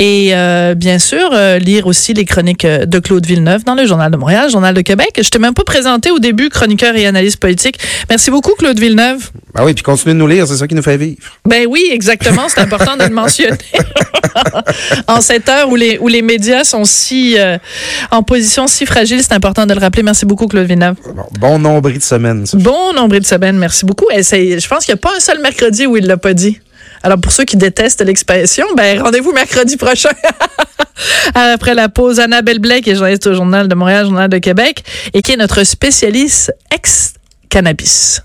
Et 0.00 0.30
euh, 0.34 0.74
bien 0.74 0.98
sûr, 0.98 1.30
euh, 1.32 1.58
lire 1.58 1.86
aussi 1.86 2.12
les 2.12 2.24
chroniques 2.24 2.66
de 2.66 2.98
Claude 2.98 3.24
Villeneuve 3.24 3.62
dans 3.62 3.76
le 3.76 3.86
Journal 3.86 4.10
de 4.10 4.16
Montréal, 4.16 4.50
Journal 4.50 4.74
de 4.74 4.80
Québec. 4.80 5.20
Je 5.22 5.28
t'ai 5.28 5.38
même 5.38 5.54
pas 5.54 5.62
présenté 5.62 6.10
au 6.10 6.18
début, 6.18 6.48
chroniqueur 6.48 6.96
et 6.96 7.06
analyste 7.06 7.38
politique. 7.38 7.78
Merci 8.10 8.32
beaucoup, 8.32 8.54
Claude 8.58 8.78
Villeneuve. 8.78 9.30
Ah 9.54 9.64
oui, 9.64 9.74
puis 9.74 9.84
continuez 9.84 10.14
de 10.14 10.18
nous 10.18 10.26
lire, 10.26 10.46
c'est 10.48 10.56
ça 10.56 10.66
qui 10.66 10.74
nous 10.74 10.82
fait 10.82 10.96
vivre. 10.96 11.18
Ben 11.44 11.66
oui, 11.68 11.88
exactement. 11.92 12.48
C'est 12.48 12.60
important 12.60 12.96
de 12.96 13.04
le 13.04 13.10
mentionner. 13.14 13.58
en 15.06 15.20
cette 15.20 15.48
heure 15.48 15.68
où 15.68 15.76
les, 15.76 15.98
où 15.98 16.08
les 16.08 16.22
médias 16.22 16.64
sont 16.64 16.84
si 16.84 17.36
en 18.10 18.22
position 18.24 18.66
si 18.66 18.86
fragile, 18.86 19.20
c'est 19.22 19.34
important 19.34 19.66
de 19.66 19.74
le 19.74 19.80
rappeler. 19.80 20.02
Merci 20.02 20.26
beaucoup, 20.26 20.48
Claude 20.48 20.66
Villeneuve. 20.66 20.96
Bon, 21.14 21.24
bon 21.32 21.58
nombril 21.58 21.98
de 21.98 22.02
semaine, 22.02 22.46
ça. 22.46 22.56
Bon 22.56 22.92
nombre 22.92 23.18
de 23.18 23.24
semaines, 23.24 23.58
merci 23.58 23.84
beaucoup. 23.84 24.06
Je 24.10 24.68
pense 24.68 24.84
qu'il 24.84 24.94
n'y 24.94 24.98
a 24.98 25.02
pas 25.02 25.16
un 25.16 25.20
seul 25.20 25.40
mercredi 25.40 25.86
où 25.86 25.96
il 25.96 26.06
l'a 26.06 26.16
pas 26.16 26.34
dit. 26.34 26.60
Alors 27.02 27.20
pour 27.20 27.32
ceux 27.32 27.44
qui 27.44 27.56
détestent 27.56 28.04
l'expression, 28.04 28.66
ben 28.76 29.00
rendez-vous 29.00 29.32
mercredi 29.32 29.76
prochain. 29.76 30.10
Après 31.34 31.74
la 31.74 31.88
pause, 31.88 32.18
Annabelle 32.18 32.60
qui 32.82 32.90
est 32.90 32.94
journaliste 32.94 33.26
au 33.26 33.34
Journal 33.34 33.68
de 33.68 33.74
Montréal, 33.74 34.06
Journal 34.06 34.28
de 34.28 34.38
Québec, 34.38 34.84
et 35.14 35.22
qui 35.22 35.32
est 35.32 35.36
notre 35.36 35.62
spécialiste 35.64 36.52
ex-cannabis. 36.74 38.22